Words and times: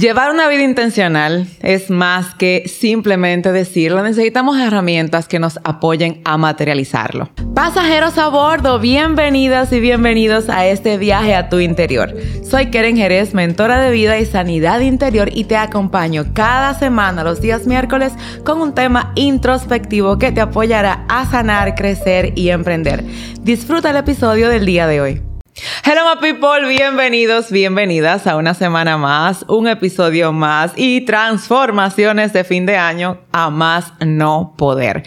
Llevar 0.00 0.30
una 0.30 0.48
vida 0.48 0.62
intencional 0.62 1.46
es 1.60 1.90
más 1.90 2.34
que 2.34 2.66
simplemente 2.66 3.52
decirlo, 3.52 4.02
necesitamos 4.02 4.58
herramientas 4.58 5.28
que 5.28 5.38
nos 5.38 5.60
apoyen 5.62 6.22
a 6.24 6.38
materializarlo. 6.38 7.28
Pasajeros 7.54 8.16
a 8.16 8.28
bordo, 8.28 8.78
bienvenidas 8.78 9.70
y 9.74 9.80
bienvenidos 9.80 10.48
a 10.48 10.64
este 10.64 10.96
viaje 10.96 11.34
a 11.34 11.50
tu 11.50 11.58
interior. 11.58 12.14
Soy 12.42 12.70
Keren 12.70 12.96
Jerez, 12.96 13.34
mentora 13.34 13.78
de 13.78 13.90
vida 13.90 14.18
y 14.18 14.24
sanidad 14.24 14.80
interior 14.80 15.28
y 15.34 15.44
te 15.44 15.58
acompaño 15.58 16.32
cada 16.32 16.72
semana 16.72 17.22
los 17.22 17.42
días 17.42 17.66
miércoles 17.66 18.14
con 18.42 18.62
un 18.62 18.74
tema 18.74 19.12
introspectivo 19.16 20.16
que 20.16 20.32
te 20.32 20.40
apoyará 20.40 21.04
a 21.10 21.26
sanar, 21.26 21.74
crecer 21.74 22.32
y 22.36 22.48
emprender. 22.48 23.04
Disfruta 23.42 23.90
el 23.90 23.96
episodio 23.96 24.48
del 24.48 24.64
día 24.64 24.86
de 24.86 25.00
hoy. 25.02 25.29
Hello 25.84 26.00
my 26.14 26.20
people, 26.20 26.66
bienvenidos, 26.68 27.50
bienvenidas 27.50 28.26
a 28.26 28.36
una 28.36 28.54
semana 28.54 28.96
más, 28.96 29.44
un 29.46 29.68
episodio 29.68 30.32
más 30.32 30.72
y 30.74 31.02
transformaciones 31.02 32.32
de 32.32 32.44
fin 32.44 32.64
de 32.64 32.78
año 32.78 33.18
a 33.30 33.50
más 33.50 33.92
no 34.00 34.54
poder. 34.56 35.02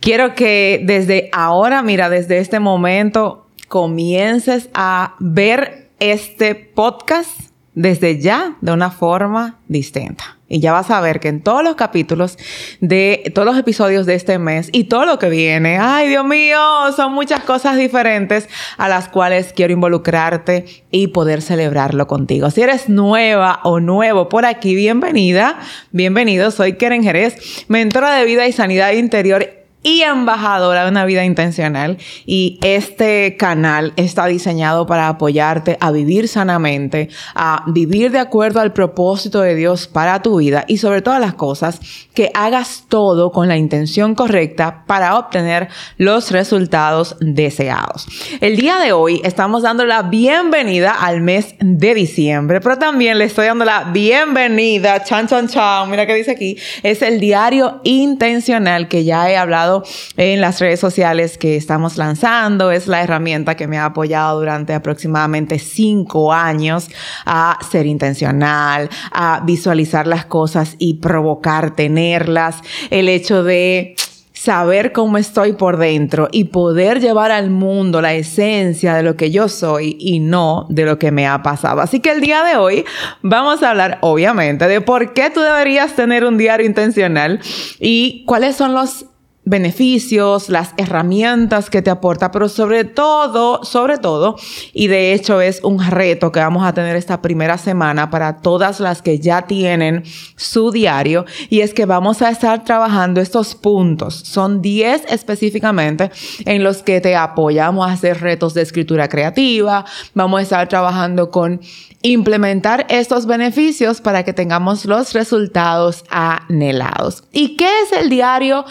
Quiero 0.00 0.34
que 0.34 0.82
desde 0.84 1.30
ahora, 1.32 1.82
mira, 1.82 2.10
desde 2.10 2.38
este 2.38 2.60
momento, 2.60 3.46
comiences 3.68 4.68
a 4.74 5.14
ver 5.18 5.88
este 5.98 6.54
podcast 6.54 7.30
desde 7.74 8.20
ya 8.20 8.56
de 8.60 8.72
una 8.72 8.90
forma 8.90 9.60
distinta. 9.66 10.35
Y 10.48 10.60
ya 10.60 10.72
vas 10.72 10.90
a 10.90 11.00
ver 11.00 11.18
que 11.18 11.28
en 11.28 11.42
todos 11.42 11.64
los 11.64 11.74
capítulos 11.74 12.38
de 12.80 13.32
todos 13.34 13.46
los 13.46 13.58
episodios 13.58 14.06
de 14.06 14.14
este 14.14 14.38
mes 14.38 14.68
y 14.70 14.84
todo 14.84 15.04
lo 15.04 15.18
que 15.18 15.28
viene, 15.28 15.78
ay 15.78 16.08
Dios 16.08 16.24
mío, 16.24 16.58
son 16.94 17.14
muchas 17.14 17.40
cosas 17.40 17.76
diferentes 17.76 18.48
a 18.78 18.88
las 18.88 19.08
cuales 19.08 19.52
quiero 19.52 19.72
involucrarte 19.72 20.64
y 20.92 21.08
poder 21.08 21.42
celebrarlo 21.42 22.06
contigo. 22.06 22.50
Si 22.50 22.62
eres 22.62 22.88
nueva 22.88 23.58
o 23.64 23.80
nuevo 23.80 24.28
por 24.28 24.46
aquí, 24.46 24.76
bienvenida, 24.76 25.58
bienvenido. 25.90 26.52
Soy 26.52 26.74
Keren 26.74 27.02
Jerez, 27.02 27.64
mentora 27.66 28.14
de 28.14 28.24
vida 28.24 28.46
y 28.46 28.52
sanidad 28.52 28.92
interior 28.92 29.65
y 29.86 30.02
embajadora 30.02 30.82
de 30.82 30.90
una 30.90 31.04
vida 31.04 31.24
intencional. 31.24 31.98
Y 32.26 32.58
este 32.62 33.36
canal 33.36 33.92
está 33.94 34.26
diseñado 34.26 34.84
para 34.84 35.06
apoyarte 35.06 35.78
a 35.80 35.92
vivir 35.92 36.26
sanamente, 36.26 37.08
a 37.36 37.62
vivir 37.68 38.10
de 38.10 38.18
acuerdo 38.18 38.58
al 38.58 38.72
propósito 38.72 39.42
de 39.42 39.54
Dios 39.54 39.86
para 39.86 40.22
tu 40.22 40.38
vida 40.38 40.64
y 40.66 40.78
sobre 40.78 41.02
todas 41.02 41.20
las 41.20 41.34
cosas, 41.34 41.78
que 42.14 42.32
hagas 42.34 42.86
todo 42.88 43.30
con 43.30 43.46
la 43.46 43.56
intención 43.56 44.16
correcta 44.16 44.82
para 44.88 45.16
obtener 45.18 45.68
los 45.98 46.32
resultados 46.32 47.14
deseados. 47.20 48.08
El 48.40 48.56
día 48.56 48.78
de 48.80 48.90
hoy 48.90 49.20
estamos 49.22 49.62
dando 49.62 49.84
la 49.84 50.02
bienvenida 50.02 50.96
al 50.98 51.20
mes 51.20 51.54
de 51.60 51.94
diciembre, 51.94 52.60
pero 52.60 52.76
también 52.76 53.18
le 53.18 53.26
estoy 53.26 53.46
dando 53.46 53.64
la 53.64 53.84
bienvenida, 53.84 55.04
chan, 55.04 55.28
chan, 55.28 55.46
chan, 55.46 55.88
mira 55.88 56.06
que 56.06 56.14
dice 56.16 56.32
aquí, 56.32 56.58
es 56.82 57.02
el 57.02 57.20
diario 57.20 57.80
intencional 57.84 58.88
que 58.88 59.04
ya 59.04 59.30
he 59.30 59.36
hablado 59.36 59.75
en 60.16 60.40
las 60.40 60.60
redes 60.60 60.80
sociales 60.80 61.38
que 61.38 61.56
estamos 61.56 61.96
lanzando. 61.96 62.70
Es 62.70 62.86
la 62.86 63.02
herramienta 63.02 63.56
que 63.56 63.66
me 63.66 63.78
ha 63.78 63.86
apoyado 63.86 64.38
durante 64.38 64.74
aproximadamente 64.74 65.58
cinco 65.58 66.32
años 66.32 66.88
a 67.24 67.58
ser 67.70 67.86
intencional, 67.86 68.88
a 69.12 69.42
visualizar 69.44 70.06
las 70.06 70.26
cosas 70.26 70.76
y 70.78 70.94
provocar 70.94 71.74
tenerlas. 71.74 72.56
El 72.90 73.08
hecho 73.08 73.42
de 73.42 73.96
saber 74.36 74.92
cómo 74.92 75.18
estoy 75.18 75.54
por 75.54 75.76
dentro 75.78 76.28
y 76.30 76.44
poder 76.44 77.00
llevar 77.00 77.32
al 77.32 77.50
mundo 77.50 78.00
la 78.00 78.14
esencia 78.14 78.94
de 78.94 79.02
lo 79.02 79.16
que 79.16 79.30
yo 79.30 79.48
soy 79.48 79.96
y 79.98 80.20
no 80.20 80.66
de 80.68 80.84
lo 80.84 80.98
que 80.98 81.10
me 81.10 81.26
ha 81.26 81.42
pasado. 81.42 81.80
Así 81.80 82.00
que 82.00 82.12
el 82.12 82.20
día 82.20 82.44
de 82.44 82.56
hoy 82.56 82.84
vamos 83.22 83.62
a 83.62 83.70
hablar 83.70 83.98
obviamente 84.02 84.68
de 84.68 84.80
por 84.80 85.14
qué 85.14 85.30
tú 85.30 85.40
deberías 85.40 85.96
tener 85.96 86.24
un 86.24 86.36
diario 86.36 86.66
intencional 86.66 87.40
y 87.80 88.24
cuáles 88.26 88.54
son 88.54 88.74
los 88.74 89.06
beneficios, 89.46 90.48
las 90.48 90.74
herramientas 90.76 91.70
que 91.70 91.80
te 91.80 91.88
aporta, 91.88 92.32
pero 92.32 92.48
sobre 92.48 92.84
todo, 92.84 93.62
sobre 93.62 93.96
todo, 93.96 94.36
y 94.74 94.88
de 94.88 95.14
hecho 95.14 95.40
es 95.40 95.60
un 95.62 95.78
reto 95.78 96.32
que 96.32 96.40
vamos 96.40 96.66
a 96.66 96.74
tener 96.74 96.96
esta 96.96 97.22
primera 97.22 97.56
semana 97.56 98.10
para 98.10 98.38
todas 98.38 98.80
las 98.80 99.02
que 99.02 99.20
ya 99.20 99.42
tienen 99.42 100.02
su 100.34 100.72
diario, 100.72 101.24
y 101.48 101.60
es 101.60 101.72
que 101.72 101.86
vamos 101.86 102.22
a 102.22 102.30
estar 102.30 102.64
trabajando 102.64 103.20
estos 103.20 103.54
puntos. 103.54 104.14
Son 104.16 104.60
10 104.60 105.04
específicamente 105.10 106.10
en 106.44 106.64
los 106.64 106.82
que 106.82 107.00
te 107.00 107.14
apoyamos 107.14 107.88
a 107.88 107.92
hacer 107.92 108.20
retos 108.20 108.52
de 108.52 108.62
escritura 108.62 109.08
creativa, 109.08 109.84
vamos 110.12 110.40
a 110.40 110.42
estar 110.42 110.68
trabajando 110.68 111.30
con 111.30 111.60
implementar 112.02 112.86
estos 112.88 113.26
beneficios 113.26 114.00
para 114.00 114.24
que 114.24 114.32
tengamos 114.32 114.84
los 114.84 115.12
resultados 115.12 116.04
anhelados. 116.08 117.24
¿Y 117.32 117.56
qué 117.56 117.68
es 117.82 117.92
el 117.92 118.08
diario 118.08 118.64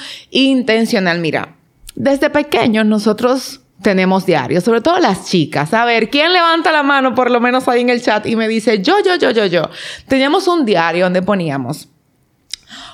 intencional? 0.66 1.20
Mira, 1.20 1.56
desde 1.96 2.30
pequeños 2.32 2.86
nosotros 2.86 3.62
tenemos 3.82 4.26
diarios, 4.26 4.64
sobre 4.64 4.82
todo 4.82 5.00
las 5.00 5.28
chicas. 5.30 5.74
A 5.74 5.86
ver, 5.86 6.10
¿quién 6.10 6.34
levanta 6.34 6.72
la 6.72 6.82
mano 6.82 7.14
por 7.14 7.30
lo 7.30 7.40
menos 7.40 7.68
ahí 7.68 7.82
en 7.82 7.90
el 7.90 8.02
chat 8.02 8.26
y 8.26 8.36
me 8.36 8.48
dice, 8.48 8.82
yo, 8.82 8.96
yo, 9.06 9.16
yo, 9.16 9.30
yo, 9.30 9.46
yo? 9.46 9.70
Teníamos 10.08 10.48
un 10.48 10.66
diario 10.66 11.06
donde 11.06 11.22
poníamos, 11.22 11.88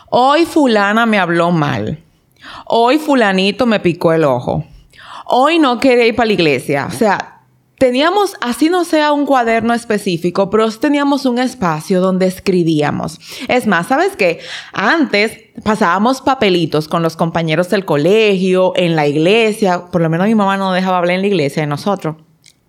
hoy 0.09 0.45
fulana 0.45 1.05
me 1.05 1.17
habló 1.17 1.51
mal, 1.51 2.03
hoy 2.65 2.97
fulanito 2.97 3.65
me 3.65 3.79
picó 3.79 4.11
el 4.11 4.25
ojo, 4.25 4.65
hoy 5.27 5.59
no 5.59 5.79
quería 5.79 6.07
ir 6.07 6.15
para 6.15 6.27
la 6.27 6.33
iglesia. 6.33 6.87
O 6.87 6.91
sea, 6.91 7.40
teníamos, 7.81 8.35
así 8.41 8.69
no 8.69 8.85
sea 8.85 9.11
un 9.11 9.25
cuaderno 9.25 9.73
específico, 9.73 10.51
pero 10.51 10.69
teníamos 10.69 11.25
un 11.25 11.39
espacio 11.39 11.99
donde 11.99 12.27
escribíamos. 12.27 13.19
Es 13.47 13.65
más, 13.65 13.87
¿sabes 13.87 14.15
qué? 14.15 14.39
Antes 14.71 15.45
pasábamos 15.63 16.21
papelitos 16.21 16.87
con 16.87 17.01
los 17.01 17.15
compañeros 17.15 17.69
del 17.69 17.83
colegio, 17.83 18.73
en 18.75 18.95
la 18.95 19.07
iglesia, 19.07 19.87
por 19.91 19.99
lo 19.99 20.11
menos 20.11 20.27
mi 20.27 20.35
mamá 20.35 20.57
no 20.57 20.71
dejaba 20.73 20.99
hablar 20.99 21.15
en 21.15 21.21
la 21.21 21.27
iglesia 21.27 21.63
de 21.63 21.67
nosotros. 21.67 22.17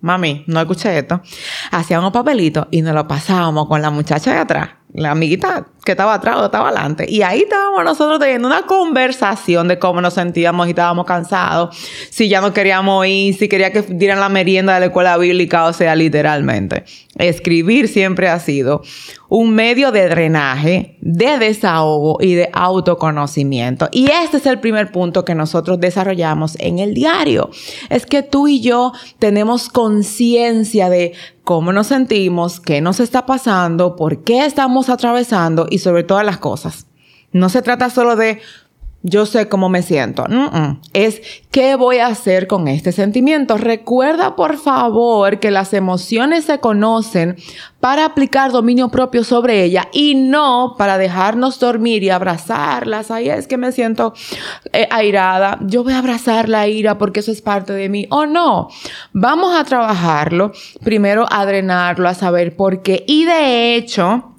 Mami, 0.01 0.45
no 0.47 0.59
escuché 0.59 0.97
esto. 0.97 1.21
Hacíamos 1.69 2.11
papelitos 2.11 2.65
y 2.71 2.81
nos 2.81 2.95
lo 2.95 3.07
pasábamos 3.07 3.67
con 3.67 3.83
la 3.83 3.91
muchacha 3.91 4.33
de 4.33 4.39
atrás 4.39 4.69
la 4.93 5.11
amiguita 5.11 5.67
que 5.83 5.91
estaba 5.91 6.13
atrás 6.13 6.37
o 6.37 6.45
estaba 6.45 6.69
adelante. 6.69 7.05
Y 7.07 7.21
ahí 7.21 7.41
estábamos 7.41 7.83
nosotros 7.83 8.19
teniendo 8.19 8.47
una 8.47 8.63
conversación 8.63 9.67
de 9.67 9.79
cómo 9.79 10.01
nos 10.01 10.13
sentíamos 10.13 10.67
y 10.67 10.71
estábamos 10.71 11.05
cansados, 11.05 11.75
si 12.09 12.29
ya 12.29 12.41
no 12.41 12.53
queríamos 12.53 13.05
ir, 13.05 13.35
si 13.37 13.49
quería 13.49 13.71
que 13.71 13.81
dieran 13.81 14.19
la 14.19 14.29
merienda 14.29 14.73
de 14.75 14.79
la 14.79 14.85
escuela 14.87 15.17
bíblica, 15.17 15.65
o 15.65 15.73
sea, 15.73 15.95
literalmente. 15.95 16.85
Escribir 17.17 17.87
siempre 17.87 18.29
ha 18.29 18.39
sido 18.39 18.81
un 19.29 19.55
medio 19.55 19.91
de 19.91 20.07
drenaje, 20.09 20.97
de 21.01 21.39
desahogo 21.39 22.17
y 22.21 22.35
de 22.35 22.49
autoconocimiento. 22.53 23.89
Y 23.91 24.09
este 24.11 24.37
es 24.37 24.45
el 24.45 24.59
primer 24.59 24.91
punto 24.91 25.25
que 25.25 25.33
nosotros 25.33 25.79
desarrollamos 25.79 26.55
en 26.59 26.79
el 26.79 26.93
diario. 26.93 27.49
Es 27.89 28.05
que 28.05 28.21
tú 28.21 28.47
y 28.47 28.61
yo 28.61 28.93
tenemos 29.17 29.69
conciencia 29.69 30.89
de 30.89 31.13
cómo 31.43 31.73
nos 31.73 31.87
sentimos, 31.87 32.59
qué 32.59 32.79
nos 32.79 32.99
está 32.99 33.25
pasando, 33.25 33.95
por 33.95 34.23
qué 34.23 34.45
estamos 34.45 34.89
atravesando 34.89 35.67
y 35.73 35.79
sobre 35.79 36.03
todas 36.03 36.23
las 36.23 36.37
cosas. 36.37 36.85
No 37.31 37.49
se 37.49 37.63
trata 37.63 37.89
solo 37.89 38.15
de 38.15 38.39
yo 39.05 39.25
sé 39.25 39.49
cómo 39.49 39.67
me 39.67 39.81
siento. 39.81 40.25
Es 40.93 41.21
qué 41.51 41.75
voy 41.75 41.97
a 41.97 42.07
hacer 42.07 42.47
con 42.47 42.69
este 42.69 42.93
sentimiento. 42.93 43.57
Recuerda, 43.57 44.37
por 44.37 44.57
favor, 44.57 45.39
que 45.39 45.51
las 45.51 45.73
emociones 45.73 46.45
se 46.45 46.59
conocen 46.61 47.35
para 47.81 48.05
aplicar 48.05 48.53
dominio 48.53 48.87
propio 48.87 49.25
sobre 49.25 49.61
ella 49.65 49.89
y 49.91 50.15
no 50.15 50.75
para 50.77 50.97
dejarnos 50.97 51.59
dormir 51.59 52.01
y 52.03 52.11
abrazarlas. 52.11 53.11
Ahí 53.11 53.27
es 53.27 53.47
que 53.47 53.57
me 53.57 53.73
siento 53.73 54.13
eh, 54.71 54.87
airada. 54.89 55.59
Yo 55.63 55.83
voy 55.83 55.91
a 55.91 55.99
abrazar 55.99 56.47
la 56.47 56.69
ira 56.69 56.97
porque 56.97 57.19
eso 57.19 57.33
es 57.33 57.41
parte 57.41 57.73
de 57.73 57.89
mí. 57.89 58.07
O 58.09 58.25
no. 58.25 58.69
Vamos 59.11 59.53
a 59.53 59.65
trabajarlo. 59.65 60.53
Primero 60.81 61.25
a 61.29 61.45
drenarlo, 61.45 62.07
a 62.07 62.13
saber 62.13 62.55
por 62.55 62.81
qué. 62.81 63.03
Y 63.05 63.25
de 63.25 63.75
hecho, 63.75 64.32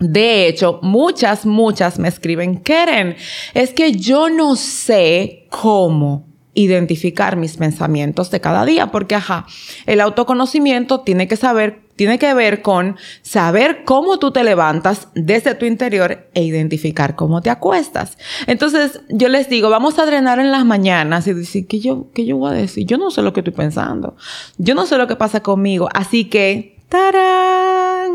de 0.00 0.48
hecho, 0.48 0.80
muchas, 0.82 1.44
muchas 1.44 1.98
me 1.98 2.08
escriben, 2.08 2.58
Keren, 2.58 3.16
es 3.52 3.74
que 3.74 3.92
yo 3.92 4.30
no 4.30 4.56
sé 4.56 5.46
cómo 5.50 6.26
identificar 6.54 7.36
mis 7.36 7.58
pensamientos 7.58 8.30
de 8.30 8.40
cada 8.40 8.64
día, 8.64 8.90
porque 8.90 9.14
ajá, 9.14 9.46
el 9.84 10.00
autoconocimiento 10.00 11.00
tiene 11.00 11.28
que 11.28 11.36
saber, 11.36 11.82
tiene 11.96 12.18
que 12.18 12.32
ver 12.32 12.62
con 12.62 12.96
saber 13.20 13.84
cómo 13.84 14.18
tú 14.18 14.30
te 14.30 14.42
levantas 14.42 15.08
desde 15.14 15.54
tu 15.54 15.66
interior 15.66 16.28
e 16.32 16.42
identificar 16.44 17.14
cómo 17.14 17.42
te 17.42 17.50
acuestas. 17.50 18.16
Entonces, 18.46 19.02
yo 19.10 19.28
les 19.28 19.50
digo, 19.50 19.68
vamos 19.68 19.98
a 19.98 20.06
drenar 20.06 20.40
en 20.40 20.50
las 20.50 20.64
mañanas 20.64 21.26
y 21.26 21.34
decir, 21.34 21.66
¿qué 21.66 21.78
yo, 21.78 22.08
qué 22.14 22.24
yo 22.24 22.38
voy 22.38 22.52
a 22.52 22.54
decir? 22.54 22.86
Yo 22.86 22.96
no 22.96 23.10
sé 23.10 23.20
lo 23.20 23.34
que 23.34 23.40
estoy 23.40 23.54
pensando. 23.54 24.16
Yo 24.56 24.74
no 24.74 24.86
sé 24.86 24.96
lo 24.96 25.06
que 25.06 25.16
pasa 25.16 25.40
conmigo. 25.40 25.90
Así 25.92 26.24
que, 26.24 26.78
¡tarán! 26.88 28.10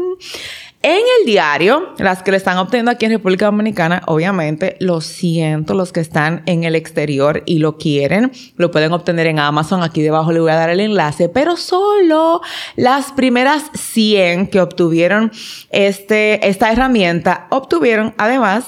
En 0.87 1.01
el 1.19 1.25
diario, 1.25 1.95
las 1.97 2.21
que 2.21 2.29
le 2.29 2.37
están 2.37 2.59
obteniendo 2.59 2.91
aquí 2.91 3.05
en 3.05 3.13
República 3.13 3.47
Dominicana, 3.47 4.03
obviamente, 4.05 4.77
lo 4.79 5.01
siento, 5.01 5.73
los 5.73 5.91
que 5.91 5.99
están 5.99 6.43
en 6.45 6.63
el 6.63 6.75
exterior 6.75 7.41
y 7.47 7.57
lo 7.57 7.79
quieren, 7.79 8.31
lo 8.55 8.69
pueden 8.69 8.93
obtener 8.93 9.25
en 9.25 9.39
Amazon. 9.39 9.81
Aquí 9.81 10.03
debajo 10.03 10.31
le 10.31 10.41
voy 10.41 10.51
a 10.51 10.55
dar 10.57 10.69
el 10.69 10.79
enlace, 10.79 11.27
pero 11.27 11.57
solo 11.57 12.41
las 12.75 13.11
primeras 13.13 13.63
100 13.73 14.45
que 14.45 14.61
obtuvieron 14.61 15.31
este, 15.71 16.47
esta 16.47 16.71
herramienta 16.71 17.47
obtuvieron 17.49 18.13
además 18.19 18.65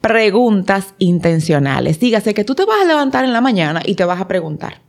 preguntas 0.00 0.94
intencionales. 0.98 1.98
Dígase 1.98 2.32
que 2.32 2.44
tú 2.44 2.54
te 2.54 2.64
vas 2.64 2.80
a 2.80 2.86
levantar 2.86 3.24
en 3.24 3.32
la 3.32 3.40
mañana 3.40 3.82
y 3.84 3.96
te 3.96 4.04
vas 4.04 4.20
a 4.20 4.28
preguntar. 4.28 4.82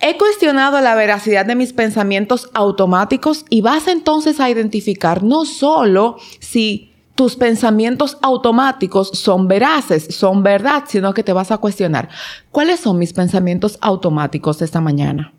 He 0.00 0.16
cuestionado 0.16 0.80
la 0.80 0.94
veracidad 0.94 1.44
de 1.44 1.56
mis 1.56 1.72
pensamientos 1.72 2.50
automáticos 2.54 3.44
y 3.50 3.62
vas 3.62 3.88
entonces 3.88 4.38
a 4.38 4.48
identificar 4.48 5.24
no 5.24 5.44
solo 5.44 6.18
si 6.38 6.92
tus 7.16 7.34
pensamientos 7.34 8.16
automáticos 8.22 9.10
son 9.12 9.48
veraces, 9.48 10.06
son 10.14 10.44
verdad, 10.44 10.84
sino 10.86 11.14
que 11.14 11.24
te 11.24 11.32
vas 11.32 11.50
a 11.50 11.58
cuestionar, 11.58 12.08
¿cuáles 12.52 12.78
son 12.78 12.96
mis 12.96 13.12
pensamientos 13.12 13.76
automáticos 13.80 14.62
esta 14.62 14.80
mañana? 14.80 15.32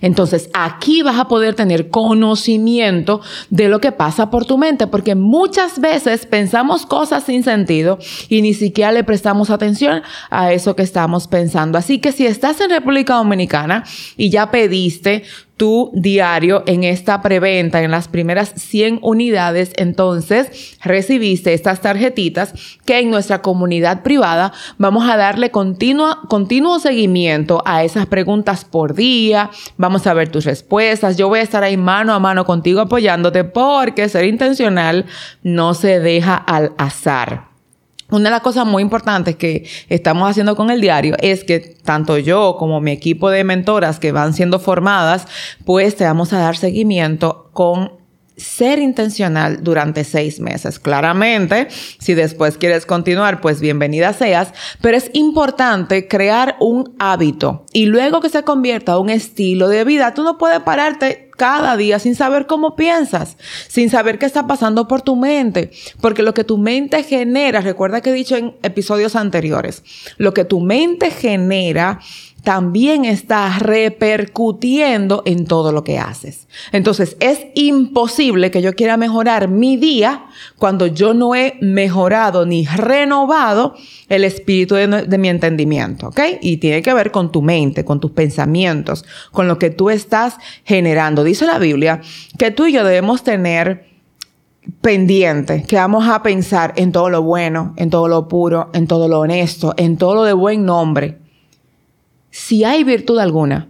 Entonces, 0.00 0.48
aquí 0.54 1.02
vas 1.02 1.18
a 1.18 1.28
poder 1.28 1.54
tener 1.54 1.90
conocimiento 1.90 3.20
de 3.50 3.68
lo 3.68 3.80
que 3.80 3.92
pasa 3.92 4.30
por 4.30 4.46
tu 4.46 4.56
mente, 4.56 4.86
porque 4.86 5.14
muchas 5.14 5.78
veces 5.78 6.26
pensamos 6.26 6.86
cosas 6.86 7.24
sin 7.24 7.42
sentido 7.42 7.98
y 8.28 8.42
ni 8.42 8.54
siquiera 8.54 8.92
le 8.92 9.04
prestamos 9.04 9.50
atención 9.50 10.02
a 10.30 10.52
eso 10.52 10.74
que 10.74 10.82
estamos 10.82 11.28
pensando. 11.28 11.76
Así 11.78 11.98
que 11.98 12.12
si 12.12 12.26
estás 12.26 12.60
en 12.60 12.70
República 12.70 13.14
Dominicana 13.14 13.84
y 14.16 14.30
ya 14.30 14.50
pediste 14.50 15.24
tu 15.56 15.90
diario 15.94 16.64
en 16.66 16.82
esta 16.84 17.22
preventa, 17.22 17.82
en 17.82 17.90
las 17.90 18.08
primeras 18.08 18.52
100 18.56 18.98
unidades, 19.02 19.72
entonces 19.76 20.76
recibiste 20.82 21.54
estas 21.54 21.80
tarjetitas 21.80 22.54
que 22.84 22.98
en 22.98 23.10
nuestra 23.10 23.40
comunidad 23.40 24.02
privada 24.02 24.52
vamos 24.78 25.08
a 25.08 25.16
darle 25.16 25.50
continuo, 25.50 26.18
continuo 26.28 26.80
seguimiento 26.80 27.62
a 27.64 27.84
esas 27.84 28.06
preguntas 28.06 28.64
por 28.64 28.94
día, 28.94 29.50
vamos 29.76 30.06
a 30.06 30.14
ver 30.14 30.28
tus 30.28 30.44
respuestas, 30.44 31.16
yo 31.16 31.28
voy 31.28 31.38
a 31.38 31.42
estar 31.42 31.62
ahí 31.62 31.76
mano 31.76 32.12
a 32.14 32.18
mano 32.18 32.44
contigo 32.44 32.80
apoyándote 32.80 33.44
porque 33.44 34.08
ser 34.08 34.24
intencional 34.24 35.06
no 35.42 35.74
se 35.74 36.00
deja 36.00 36.34
al 36.34 36.72
azar. 36.78 37.53
Una 38.10 38.24
de 38.24 38.30
las 38.30 38.42
cosas 38.42 38.66
muy 38.66 38.82
importantes 38.82 39.36
que 39.36 39.66
estamos 39.88 40.28
haciendo 40.28 40.56
con 40.56 40.70
el 40.70 40.80
diario 40.80 41.16
es 41.20 41.44
que 41.44 41.60
tanto 41.60 42.18
yo 42.18 42.56
como 42.58 42.80
mi 42.80 42.92
equipo 42.92 43.30
de 43.30 43.44
mentoras 43.44 43.98
que 43.98 44.12
van 44.12 44.34
siendo 44.34 44.58
formadas, 44.58 45.26
pues 45.64 45.96
te 45.96 46.04
vamos 46.04 46.32
a 46.32 46.38
dar 46.38 46.56
seguimiento 46.56 47.48
con 47.52 48.04
ser 48.36 48.78
intencional 48.78 49.62
durante 49.62 50.04
seis 50.04 50.40
meses. 50.40 50.78
Claramente, 50.78 51.68
si 51.70 52.14
después 52.14 52.58
quieres 52.58 52.84
continuar, 52.84 53.40
pues 53.40 53.60
bienvenida 53.60 54.12
seas, 54.12 54.52
pero 54.80 54.96
es 54.96 55.10
importante 55.12 56.08
crear 56.08 56.56
un 56.60 56.94
hábito 56.98 57.64
y 57.72 57.86
luego 57.86 58.20
que 58.20 58.28
se 58.28 58.42
convierta 58.42 58.92
en 58.92 58.98
un 58.98 59.10
estilo 59.10 59.68
de 59.68 59.84
vida, 59.84 60.14
tú 60.14 60.24
no 60.24 60.36
puedes 60.36 60.60
pararte 60.60 61.23
cada 61.36 61.76
día 61.76 61.98
sin 61.98 62.14
saber 62.14 62.46
cómo 62.46 62.76
piensas, 62.76 63.36
sin 63.68 63.90
saber 63.90 64.18
qué 64.18 64.26
está 64.26 64.46
pasando 64.46 64.88
por 64.88 65.02
tu 65.02 65.16
mente, 65.16 65.70
porque 66.00 66.22
lo 66.22 66.34
que 66.34 66.44
tu 66.44 66.58
mente 66.58 67.02
genera, 67.02 67.60
recuerda 67.60 68.00
que 68.00 68.10
he 68.10 68.14
dicho 68.14 68.36
en 68.36 68.54
episodios 68.62 69.16
anteriores, 69.16 69.82
lo 70.16 70.34
que 70.34 70.44
tu 70.44 70.60
mente 70.60 71.10
genera 71.10 72.00
también 72.44 73.06
está 73.06 73.58
repercutiendo 73.58 75.22
en 75.24 75.46
todo 75.46 75.72
lo 75.72 75.82
que 75.82 75.98
haces. 75.98 76.46
Entonces, 76.72 77.16
es 77.18 77.46
imposible 77.54 78.50
que 78.50 78.60
yo 78.60 78.74
quiera 78.74 78.98
mejorar 78.98 79.48
mi 79.48 79.78
día 79.78 80.26
cuando 80.58 80.86
yo 80.86 81.14
no 81.14 81.34
he 81.34 81.56
mejorado 81.62 82.44
ni 82.44 82.66
renovado 82.66 83.74
el 84.10 84.24
espíritu 84.24 84.74
de, 84.74 85.18
mi 85.18 85.28
entendimiento, 85.30 86.08
¿ok? 86.08 86.20
Y 86.42 86.58
tiene 86.58 86.82
que 86.82 86.92
ver 86.92 87.10
con 87.10 87.32
tu 87.32 87.40
mente, 87.40 87.84
con 87.84 87.98
tus 87.98 88.10
pensamientos, 88.10 89.06
con 89.32 89.48
lo 89.48 89.58
que 89.58 89.70
tú 89.70 89.88
estás 89.88 90.36
generando. 90.64 91.24
Dice 91.24 91.46
la 91.46 91.58
Biblia 91.58 92.02
que 92.38 92.50
tú 92.50 92.66
y 92.66 92.72
yo 92.72 92.84
debemos 92.84 93.24
tener 93.24 93.86
pendiente, 94.82 95.62
que 95.62 95.76
vamos 95.76 96.06
a 96.08 96.22
pensar 96.22 96.74
en 96.76 96.92
todo 96.92 97.08
lo 97.08 97.22
bueno, 97.22 97.72
en 97.76 97.88
todo 97.88 98.06
lo 98.06 98.28
puro, 98.28 98.70
en 98.74 98.86
todo 98.86 99.08
lo 99.08 99.20
honesto, 99.20 99.72
en 99.78 99.96
todo 99.96 100.14
lo 100.14 100.24
de 100.24 100.34
buen 100.34 100.66
nombre 100.66 101.23
si 102.34 102.64
hay 102.64 102.82
virtud 102.82 103.20
alguna, 103.20 103.68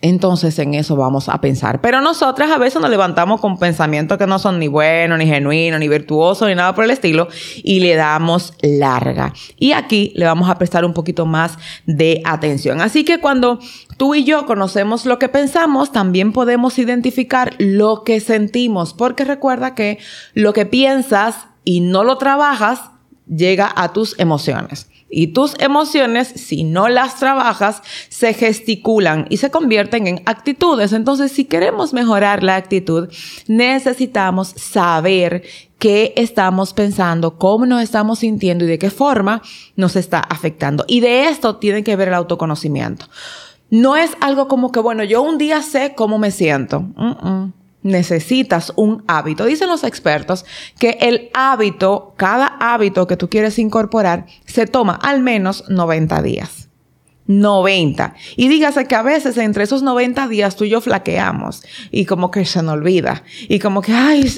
entonces 0.00 0.58
en 0.58 0.74
eso 0.74 0.96
vamos 0.96 1.28
a 1.28 1.40
pensar. 1.40 1.80
Pero 1.80 2.00
nosotras 2.00 2.50
a 2.50 2.58
veces 2.58 2.82
nos 2.82 2.90
levantamos 2.90 3.40
con 3.40 3.56
pensamientos 3.56 4.18
que 4.18 4.26
no 4.26 4.40
son 4.40 4.58
ni 4.58 4.66
buenos, 4.66 5.16
ni 5.16 5.26
genuinos, 5.26 5.78
ni 5.78 5.86
virtuosos, 5.86 6.48
ni 6.48 6.56
nada 6.56 6.74
por 6.74 6.82
el 6.82 6.90
estilo, 6.90 7.28
y 7.62 7.78
le 7.78 7.94
damos 7.94 8.52
larga. 8.62 9.32
Y 9.60 9.72
aquí 9.72 10.12
le 10.16 10.24
vamos 10.24 10.50
a 10.50 10.58
prestar 10.58 10.84
un 10.84 10.92
poquito 10.92 11.24
más 11.24 11.56
de 11.86 12.20
atención. 12.24 12.80
Así 12.80 13.04
que 13.04 13.20
cuando 13.20 13.60
tú 13.96 14.16
y 14.16 14.24
yo 14.24 14.44
conocemos 14.44 15.06
lo 15.06 15.20
que 15.20 15.28
pensamos, 15.28 15.92
también 15.92 16.32
podemos 16.32 16.80
identificar 16.80 17.54
lo 17.58 18.02
que 18.02 18.18
sentimos, 18.18 18.92
porque 18.92 19.24
recuerda 19.24 19.76
que 19.76 20.00
lo 20.34 20.52
que 20.52 20.66
piensas 20.66 21.46
y 21.62 21.78
no 21.78 22.02
lo 22.02 22.18
trabajas, 22.18 22.80
llega 23.28 23.72
a 23.76 23.92
tus 23.92 24.18
emociones. 24.18 24.88
Y 25.08 25.28
tus 25.28 25.54
emociones, 25.60 26.28
si 26.28 26.64
no 26.64 26.88
las 26.88 27.16
trabajas, 27.16 27.82
se 28.08 28.34
gesticulan 28.34 29.26
y 29.30 29.36
se 29.36 29.50
convierten 29.50 30.06
en 30.08 30.22
actitudes. 30.26 30.92
Entonces, 30.92 31.30
si 31.30 31.44
queremos 31.44 31.92
mejorar 31.92 32.42
la 32.42 32.56
actitud, 32.56 33.08
necesitamos 33.46 34.48
saber 34.56 35.44
qué 35.78 36.12
estamos 36.16 36.72
pensando, 36.72 37.38
cómo 37.38 37.66
nos 37.66 37.82
estamos 37.82 38.20
sintiendo 38.20 38.64
y 38.64 38.68
de 38.68 38.78
qué 38.78 38.90
forma 38.90 39.42
nos 39.76 39.94
está 39.94 40.18
afectando. 40.18 40.84
Y 40.88 41.00
de 41.00 41.28
esto 41.28 41.56
tiene 41.56 41.84
que 41.84 41.94
ver 41.94 42.08
el 42.08 42.14
autoconocimiento. 42.14 43.06
No 43.70 43.96
es 43.96 44.10
algo 44.20 44.48
como 44.48 44.72
que, 44.72 44.80
bueno, 44.80 45.04
yo 45.04 45.22
un 45.22 45.38
día 45.38 45.62
sé 45.62 45.94
cómo 45.96 46.18
me 46.18 46.30
siento 46.30 46.84
necesitas 47.86 48.72
un 48.76 49.04
hábito. 49.06 49.44
Dicen 49.44 49.68
los 49.68 49.84
expertos 49.84 50.44
que 50.78 50.98
el 51.00 51.30
hábito, 51.32 52.14
cada 52.16 52.46
hábito 52.46 53.06
que 53.06 53.16
tú 53.16 53.30
quieres 53.30 53.58
incorporar, 53.58 54.26
se 54.44 54.66
toma 54.66 54.94
al 54.94 55.22
menos 55.22 55.64
90 55.68 56.22
días. 56.22 56.65
90. 57.26 58.14
Y 58.36 58.48
dígase 58.48 58.86
que 58.86 58.94
a 58.94 59.02
veces 59.02 59.36
entre 59.38 59.64
esos 59.64 59.82
90 59.82 60.28
días 60.28 60.56
tú 60.56 60.64
y 60.64 60.70
yo 60.70 60.80
flaqueamos 60.80 61.62
y 61.90 62.04
como 62.04 62.30
que 62.30 62.44
se 62.44 62.62
nos 62.62 62.74
olvida 62.74 63.22
y 63.48 63.58
como 63.58 63.82
que, 63.82 63.92
ay, 63.92 64.30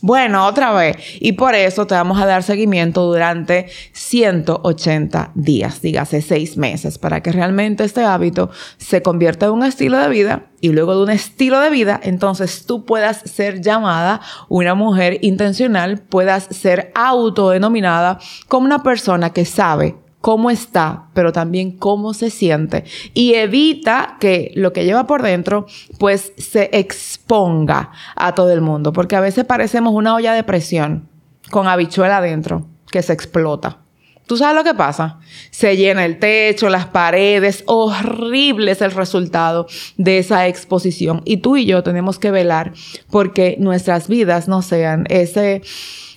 bueno, 0.00 0.46
otra 0.46 0.72
vez. 0.72 0.96
Y 1.20 1.32
por 1.32 1.54
eso 1.54 1.86
te 1.86 1.94
vamos 1.94 2.20
a 2.20 2.26
dar 2.26 2.42
seguimiento 2.42 3.04
durante 3.06 3.66
180 3.92 5.32
días, 5.34 5.80
dígase 5.80 6.22
6 6.22 6.56
meses, 6.56 6.98
para 6.98 7.22
que 7.22 7.32
realmente 7.32 7.84
este 7.84 8.04
hábito 8.04 8.50
se 8.78 9.02
convierta 9.02 9.46
en 9.46 9.52
un 9.52 9.64
estilo 9.64 9.98
de 9.98 10.08
vida 10.08 10.46
y 10.60 10.68
luego 10.68 10.94
de 10.96 11.02
un 11.02 11.10
estilo 11.10 11.58
de 11.60 11.70
vida, 11.70 12.00
entonces 12.02 12.66
tú 12.66 12.84
puedas 12.84 13.18
ser 13.24 13.60
llamada 13.60 14.20
una 14.48 14.74
mujer 14.74 15.18
intencional, 15.22 15.98
puedas 15.98 16.44
ser 16.50 16.92
autodenominada 16.94 18.18
como 18.46 18.66
una 18.66 18.82
persona 18.82 19.30
que 19.30 19.44
sabe 19.44 19.96
cómo 20.22 20.50
está, 20.50 21.08
pero 21.12 21.32
también 21.32 21.72
cómo 21.72 22.14
se 22.14 22.30
siente 22.30 22.84
y 23.12 23.34
evita 23.34 24.16
que 24.20 24.52
lo 24.54 24.72
que 24.72 24.84
lleva 24.84 25.06
por 25.06 25.20
dentro 25.20 25.66
pues 25.98 26.32
se 26.38 26.70
exponga 26.72 27.90
a 28.16 28.34
todo 28.34 28.52
el 28.52 28.62
mundo, 28.62 28.94
porque 28.94 29.16
a 29.16 29.20
veces 29.20 29.44
parecemos 29.44 29.92
una 29.92 30.14
olla 30.14 30.32
de 30.32 30.44
presión 30.44 31.08
con 31.50 31.66
habichuela 31.66 32.18
adentro 32.18 32.66
que 32.90 33.02
se 33.02 33.12
explota. 33.12 33.78
¿Tú 34.26 34.36
sabes 34.36 34.54
lo 34.54 34.62
que 34.62 34.74
pasa? 34.74 35.18
Se 35.50 35.76
llena 35.76 36.04
el 36.04 36.20
techo, 36.20 36.68
las 36.68 36.86
paredes, 36.86 37.64
horrible 37.66 38.70
es 38.70 38.80
el 38.80 38.92
resultado 38.92 39.66
de 39.96 40.18
esa 40.18 40.46
exposición. 40.46 41.22
Y 41.24 41.38
tú 41.38 41.56
y 41.56 41.66
yo 41.66 41.82
tenemos 41.82 42.20
que 42.20 42.30
velar 42.30 42.72
porque 43.10 43.56
nuestras 43.58 44.06
vidas 44.06 44.46
no 44.46 44.62
sean 44.62 45.04
ese, 45.10 45.62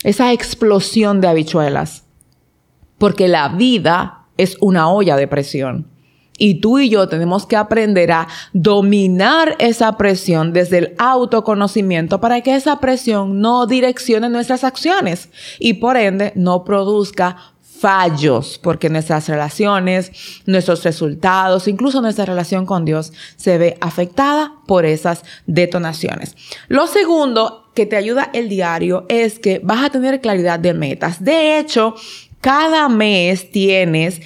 esa 0.03 0.31
explosión 0.31 1.19
de 1.19 1.27
habichuelas 1.27 2.04
porque 2.97 3.27
la 3.27 3.49
vida 3.49 4.25
es 4.37 4.57
una 4.59 4.89
olla 4.89 5.15
de 5.15 5.27
presión. 5.27 5.87
Y 6.37 6.55
tú 6.55 6.79
y 6.79 6.89
yo 6.89 7.07
tenemos 7.07 7.45
que 7.45 7.55
aprender 7.55 8.11
a 8.11 8.27
dominar 8.51 9.55
esa 9.59 9.95
presión 9.97 10.51
desde 10.51 10.79
el 10.79 10.95
autoconocimiento 10.97 12.19
para 12.19 12.41
que 12.41 12.55
esa 12.55 12.79
presión 12.79 13.39
no 13.39 13.67
direccione 13.67 14.27
nuestras 14.29 14.65
acciones 14.65 15.29
y 15.59 15.75
por 15.75 15.95
ende 15.95 16.33
no 16.35 16.65
produzca 16.65 17.37
fallos, 17.79 18.59
porque 18.61 18.89
nuestras 18.89 19.27
relaciones, 19.27 20.11
nuestros 20.45 20.83
resultados, 20.83 21.67
incluso 21.67 22.01
nuestra 22.01 22.25
relación 22.25 22.65
con 22.65 22.85
Dios 22.85 23.13
se 23.35 23.57
ve 23.57 23.77
afectada 23.81 24.53
por 24.65 24.85
esas 24.85 25.23
detonaciones. 25.45 26.35
Lo 26.67 26.87
segundo 26.87 27.69
que 27.75 27.85
te 27.85 27.97
ayuda 27.97 28.29
el 28.33 28.47
diario 28.47 29.05
es 29.09 29.37
que 29.37 29.59
vas 29.61 29.83
a 29.83 29.89
tener 29.89 30.21
claridad 30.21 30.59
de 30.59 30.73
metas. 30.73 31.23
De 31.23 31.59
hecho, 31.59 31.95
cada 32.45 32.89
mes 32.89 33.49
tienes 33.49 34.21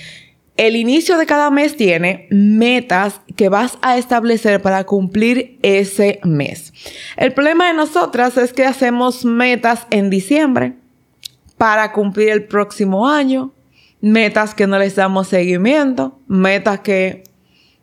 el 0.57 0.75
inicio 0.75 1.17
de 1.17 1.25
cada 1.25 1.49
mes 1.49 1.77
tiene 1.77 2.27
metas 2.31 3.21
que 3.37 3.47
vas 3.47 3.77
a 3.81 3.97
establecer 3.97 4.61
para 4.61 4.83
cumplir 4.83 5.57
ese 5.61 6.19
mes. 6.25 6.73
El 7.15 7.31
problema 7.31 7.67
de 7.67 7.75
nosotras 7.75 8.35
es 8.35 8.51
que 8.51 8.65
hacemos 8.65 9.23
metas 9.23 9.87
en 9.89 10.09
diciembre 10.09 10.73
para 11.57 11.93
cumplir 11.93 12.27
el 12.27 12.43
próximo 12.43 13.07
año, 13.07 13.53
metas 14.01 14.53
que 14.53 14.67
no 14.67 14.77
les 14.77 14.97
damos 14.97 15.29
seguimiento, 15.29 16.19
metas 16.27 16.81
que 16.81 17.23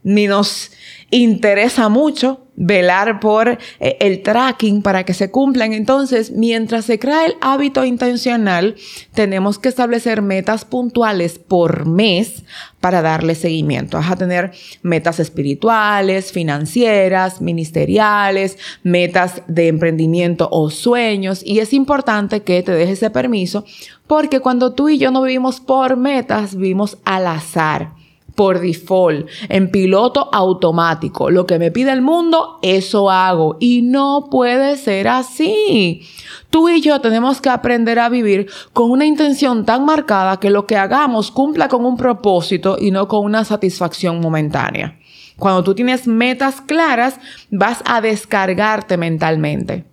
ni 0.02 0.26
nos 0.26 0.70
interesa 1.08 1.88
mucho 1.88 2.45
velar 2.56 3.20
por 3.20 3.48
eh, 3.48 3.96
el 4.00 4.22
tracking 4.22 4.82
para 4.82 5.04
que 5.04 5.14
se 5.14 5.30
cumplan. 5.30 5.72
Entonces, 5.72 6.32
mientras 6.32 6.86
se 6.86 6.98
crea 6.98 7.26
el 7.26 7.36
hábito 7.40 7.84
intencional, 7.84 8.74
tenemos 9.14 9.58
que 9.58 9.68
establecer 9.68 10.22
metas 10.22 10.64
puntuales 10.64 11.38
por 11.38 11.86
mes 11.86 12.44
para 12.80 13.02
darle 13.02 13.34
seguimiento. 13.34 13.98
Vas 13.98 14.10
a 14.10 14.16
tener 14.16 14.52
metas 14.82 15.20
espirituales, 15.20 16.32
financieras, 16.32 17.40
ministeriales, 17.40 18.58
metas 18.82 19.42
de 19.46 19.68
emprendimiento 19.68 20.48
o 20.50 20.70
sueños. 20.70 21.42
Y 21.44 21.60
es 21.60 21.72
importante 21.72 22.42
que 22.42 22.62
te 22.62 22.72
dejes 22.72 22.98
ese 22.98 23.10
permiso 23.10 23.64
porque 24.06 24.40
cuando 24.40 24.72
tú 24.72 24.88
y 24.88 24.98
yo 24.98 25.10
no 25.10 25.22
vivimos 25.22 25.60
por 25.60 25.96
metas, 25.96 26.54
vivimos 26.54 26.98
al 27.04 27.26
azar 27.26 28.05
por 28.36 28.60
default, 28.60 29.28
en 29.48 29.70
piloto 29.70 30.28
automático. 30.32 31.30
Lo 31.30 31.46
que 31.46 31.58
me 31.58 31.72
pide 31.72 31.90
el 31.92 32.02
mundo, 32.02 32.58
eso 32.62 33.10
hago. 33.10 33.56
Y 33.58 33.82
no 33.82 34.28
puede 34.30 34.76
ser 34.76 35.08
así. 35.08 36.02
Tú 36.50 36.68
y 36.68 36.80
yo 36.80 37.00
tenemos 37.00 37.40
que 37.40 37.48
aprender 37.48 37.98
a 37.98 38.08
vivir 38.08 38.48
con 38.72 38.90
una 38.90 39.06
intención 39.06 39.64
tan 39.64 39.84
marcada 39.84 40.38
que 40.38 40.50
lo 40.50 40.66
que 40.66 40.76
hagamos 40.76 41.32
cumpla 41.32 41.68
con 41.68 41.84
un 41.84 41.96
propósito 41.96 42.76
y 42.78 42.92
no 42.92 43.08
con 43.08 43.24
una 43.24 43.44
satisfacción 43.44 44.20
momentánea. 44.20 44.98
Cuando 45.38 45.64
tú 45.64 45.74
tienes 45.74 46.06
metas 46.06 46.60
claras, 46.60 47.18
vas 47.50 47.82
a 47.84 48.00
descargarte 48.00 48.96
mentalmente. 48.96 49.84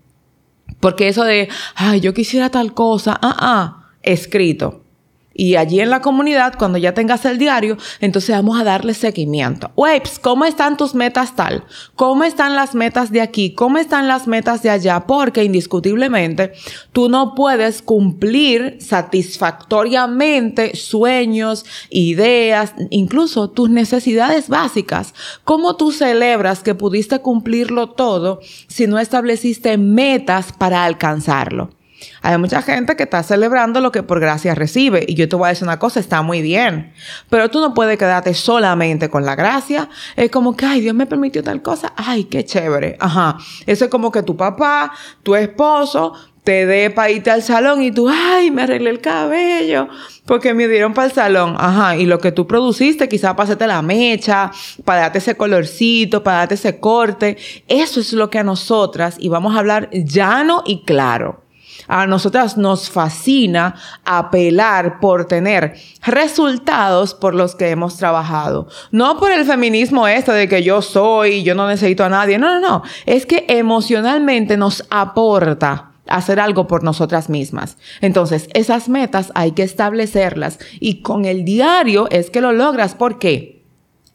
Porque 0.80 1.08
eso 1.08 1.24
de, 1.24 1.50
ay, 1.76 2.02
yo 2.02 2.14
quisiera 2.14 2.50
tal 2.50 2.74
cosa, 2.74 3.18
ah, 3.22 3.36
ah, 3.40 3.92
escrito. 4.02 4.83
Y 5.34 5.56
allí 5.56 5.80
en 5.80 5.90
la 5.90 6.02
comunidad, 6.02 6.56
cuando 6.58 6.78
ya 6.78 6.94
tengas 6.94 7.26
el 7.26 7.38
diario, 7.38 7.78
entonces 8.00 8.36
vamos 8.36 8.60
a 8.60 8.64
darle 8.64 8.94
seguimiento. 8.94 9.72
Waves, 9.76 10.20
¿cómo 10.20 10.46
están 10.46 10.78
tus 10.78 10.94
metas 10.94 11.36
tal? 11.36 11.64
¿Cómo 11.96 12.24
están 12.24 12.56
las 12.56 12.76
metas 12.76 13.12
de 13.12 13.22
aquí? 13.22 13.54
¿Cómo 13.54 13.78
están 13.80 14.08
las 14.08 14.28
metas 14.28 14.62
de 14.62 14.70
allá? 14.70 15.08
Porque 15.08 15.44
indiscutiblemente 15.44 16.54
tú 16.92 17.10
no 17.10 17.34
puedes 17.34 17.82
cumplir 17.82 18.78
satisfactoriamente 18.80 20.76
sueños, 20.76 21.66
ideas, 21.90 22.74
incluso 22.92 23.50
tus 23.50 23.70
necesidades 23.70 24.50
básicas. 24.50 25.14
¿Cómo 25.44 25.76
tú 25.76 25.92
celebras 25.92 26.62
que 26.62 26.76
pudiste 26.76 27.20
cumplirlo 27.20 27.90
todo 27.90 28.40
si 28.68 28.88
no 28.88 29.00
estableciste 29.00 29.78
metas 29.78 30.52
para 30.52 30.84
alcanzarlo? 30.84 31.72
Hay 32.22 32.38
mucha 32.38 32.62
gente 32.62 32.96
que 32.96 33.04
está 33.04 33.24
celebrando 33.24 33.82
lo 33.82 33.92
que 33.92 34.04
por 34.04 34.20
gracia 34.20 34.56
recibe. 34.56 35.06
Y 35.08 35.16
yo 35.16 35.28
te 35.28 35.36
voy 35.36 35.48
a 35.48 35.50
decir 35.50 35.64
una 35.64 35.80
cosa, 35.80 36.00
está 36.00 36.22
muy 36.22 36.42
bien. 36.42 36.94
Pero 37.30 37.50
tú 37.50 37.60
no 37.60 37.74
puedes 37.74 37.98
quedarte 37.98 38.34
solamente 38.34 39.10
con 39.10 39.26
la 39.26 39.36
gracia. 39.36 39.90
Es 40.16 40.32
como 40.32 40.56
que, 40.56 40.66
ay, 40.66 40.82
Dios 40.82 40.96
me 40.96 41.06
permitió 41.06 41.44
tal 41.44 41.62
cosa. 41.62 41.94
Ay, 41.96 42.26
qué 42.26 42.46
chévere. 42.46 42.98
Ajá. 43.00 43.38
Eso 43.66 43.86
es 43.86 43.92
como 43.92 44.12
que 44.12 44.24
tu 44.24 44.38
papá, 44.38 44.94
tu 45.24 45.36
esposo, 45.36 46.14
te 46.44 46.66
dé 46.66 46.90
para 46.90 47.10
irte 47.10 47.32
al 47.32 47.42
salón 47.42 47.82
y 47.82 47.92
tú, 47.92 48.10
ay, 48.10 48.52
me 48.52 48.64
arreglé 48.64 48.90
el 48.90 49.00
cabello 49.00 49.88
porque 50.26 50.54
me 50.54 50.68
dieron 50.68 50.94
para 50.94 51.08
el 51.08 51.14
salón. 51.14 51.56
Ajá, 51.58 51.96
y 51.98 52.06
lo 52.06 52.20
que 52.20 52.32
tú 52.32 52.48
produciste, 52.48 53.08
quizás 53.08 53.34
para 53.36 53.54
la 53.68 53.82
mecha, 53.82 54.52
para 54.84 55.02
darte 55.02 55.20
ese 55.20 55.36
colorcito, 55.36 56.24
para 56.24 56.40
darte 56.40 56.56
ese 56.56 56.80
corte, 56.80 57.38
eso 57.68 58.00
es 58.00 58.14
lo 58.14 58.30
que 58.30 58.40
a 58.40 58.44
nosotras, 58.44 59.16
y 59.20 59.30
vamos 59.30 59.56
a 59.56 59.60
hablar 59.60 59.90
llano 59.92 60.64
y 60.66 60.84
claro, 60.84 61.43
a 61.88 62.08
nosotras 62.08 62.58
nos 62.58 62.90
fascina 62.90 63.76
apelar 64.06 65.00
por 65.00 65.26
tener 65.26 65.76
resultados 66.06 67.14
por 67.14 67.36
los 67.36 67.56
que 67.56 67.70
hemos 67.70 67.98
trabajado. 67.98 68.68
No 68.92 69.20
por 69.20 69.32
el 69.32 69.46
feminismo 69.46 70.08
este 70.08 70.32
de 70.32 70.48
que 70.48 70.64
yo 70.64 70.82
soy, 70.82 71.44
yo 71.44 71.56
no 71.56 71.68
necesito 71.68 72.04
a 72.04 72.10
nadie. 72.10 72.38
No, 72.38 72.60
no, 72.60 72.68
no. 72.68 72.84
Es 73.06 73.26
que 73.26 73.46
emocionalmente 73.48 74.58
nos 74.58 74.86
aporta 74.90 75.92
hacer 76.08 76.40
algo 76.40 76.68
por 76.68 76.84
nosotras 76.84 77.30
mismas. 77.30 77.78
Entonces, 78.02 78.50
esas 78.54 78.90
metas 78.90 79.32
hay 79.36 79.52
que 79.52 79.64
establecerlas 79.64 80.60
y 80.80 81.02
con 81.02 81.26
el 81.26 81.46
diario 81.46 82.08
es 82.10 82.30
que 82.30 82.42
lo 82.42 82.52
logras. 82.52 82.96
¿Por 82.96 83.20
qué? 83.20 83.64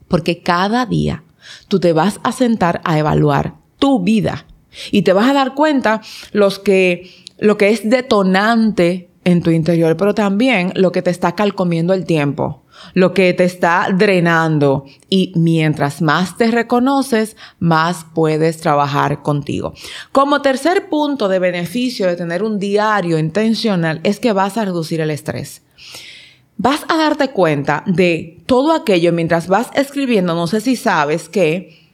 Porque 0.07 0.43
cada 0.43 0.87
día 0.87 1.25
tú 1.69 1.81
te 1.81 1.93
vas 1.93 2.21
a 2.23 2.33
sentar 2.33 2.81
a 2.85 2.99
evaluar 2.99 3.55
tu 3.79 4.03
vida 4.03 4.47
y 4.91 5.03
te 5.03 5.13
vas 5.13 5.29
a 5.29 5.33
dar 5.33 5.55
cuenta 5.55 6.03
los 6.33 6.59
que 6.59 7.11
lo 7.38 7.57
que 7.57 7.71
es 7.71 7.88
detonante 7.88 9.09
en 9.25 9.42
tu 9.42 9.50
interior, 9.50 9.97
pero 9.97 10.14
también 10.14 10.73
lo 10.75 10.90
que 10.90 11.02
te 11.02 11.11
está 11.11 11.35
calcomiendo 11.35 11.92
el 11.92 12.07
tiempo, 12.07 12.62
lo 12.95 13.12
que 13.12 13.35
te 13.35 13.45
está 13.45 13.88
drenando. 13.95 14.87
Y 15.11 15.33
mientras 15.37 16.00
más 16.00 16.38
te 16.38 16.50
reconoces, 16.50 17.37
más 17.59 18.07
puedes 18.14 18.59
trabajar 18.59 19.23
contigo. 19.23 19.75
Como 20.12 20.40
tercer 20.40 20.88
punto 20.88 21.28
de 21.28 21.38
beneficio 21.38 22.07
de 22.07 22.16
tener 22.16 22.42
un 22.42 22.59
diario 22.59 23.18
intencional 23.18 24.00
es 24.02 24.18
que 24.18 24.33
vas 24.33 24.57
a 24.57 24.64
reducir 24.64 25.00
el 25.00 25.11
estrés. 25.11 25.62
Vas 26.57 26.85
a 26.88 26.97
darte 26.97 27.28
cuenta 27.28 27.85
de 27.87 28.42
todo 28.47 28.73
aquello 28.73 29.12
mientras 29.12 29.47
vas 29.47 29.68
escribiendo. 29.75 30.35
No 30.35 30.47
sé 30.47 30.61
si 30.61 30.75
sabes 30.75 31.28
que 31.28 31.88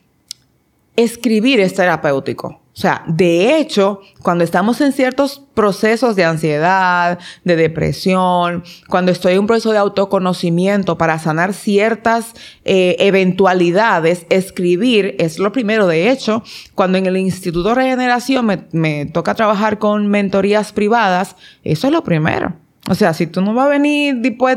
escribir 0.97 1.61
es 1.61 1.75
terapéutico. 1.75 2.61
O 2.77 2.77
sea, 2.77 3.05
de 3.07 3.57
hecho, 3.57 4.01
cuando 4.21 4.43
estamos 4.43 4.81
en 4.81 4.93
ciertos 4.93 5.41
procesos 5.55 6.17
de 6.17 6.25
ansiedad, 6.25 7.21
de 7.45 7.55
depresión, 7.55 8.65
cuando 8.89 9.13
estoy 9.13 9.35
en 9.35 9.41
un 9.41 9.47
proceso 9.47 9.71
de 9.71 9.79
autoconocimiento 9.79 10.99
para 10.99 11.21
sanar 11.21 11.55
ciertas 11.55 12.35
eh, 12.65 12.97
eventualidades, 12.99 14.27
escribir 14.29 15.15
es 15.21 15.39
lo 15.39 15.53
primero. 15.53 15.87
De 15.87 16.11
hecho, 16.11 16.43
cuando 16.75 16.99
en 16.99 17.07
el 17.07 17.17
Instituto 17.17 17.69
de 17.69 17.75
Regeneración 17.77 18.45
me, 18.45 18.65
me 18.73 19.07
toca 19.07 19.37
trabajar 19.37 19.79
con 19.79 20.09
mentorías 20.09 20.73
privadas, 20.73 21.37
eso 21.63 21.87
es 21.87 21.93
lo 21.93 22.03
primero. 22.03 22.55
O 22.91 22.97
sea, 22.97 23.15
si 23.15 23.29
tú 23.29 23.41
no 23.41 23.55
vas 23.55 23.67
a 23.67 23.71
venir 23.71 24.17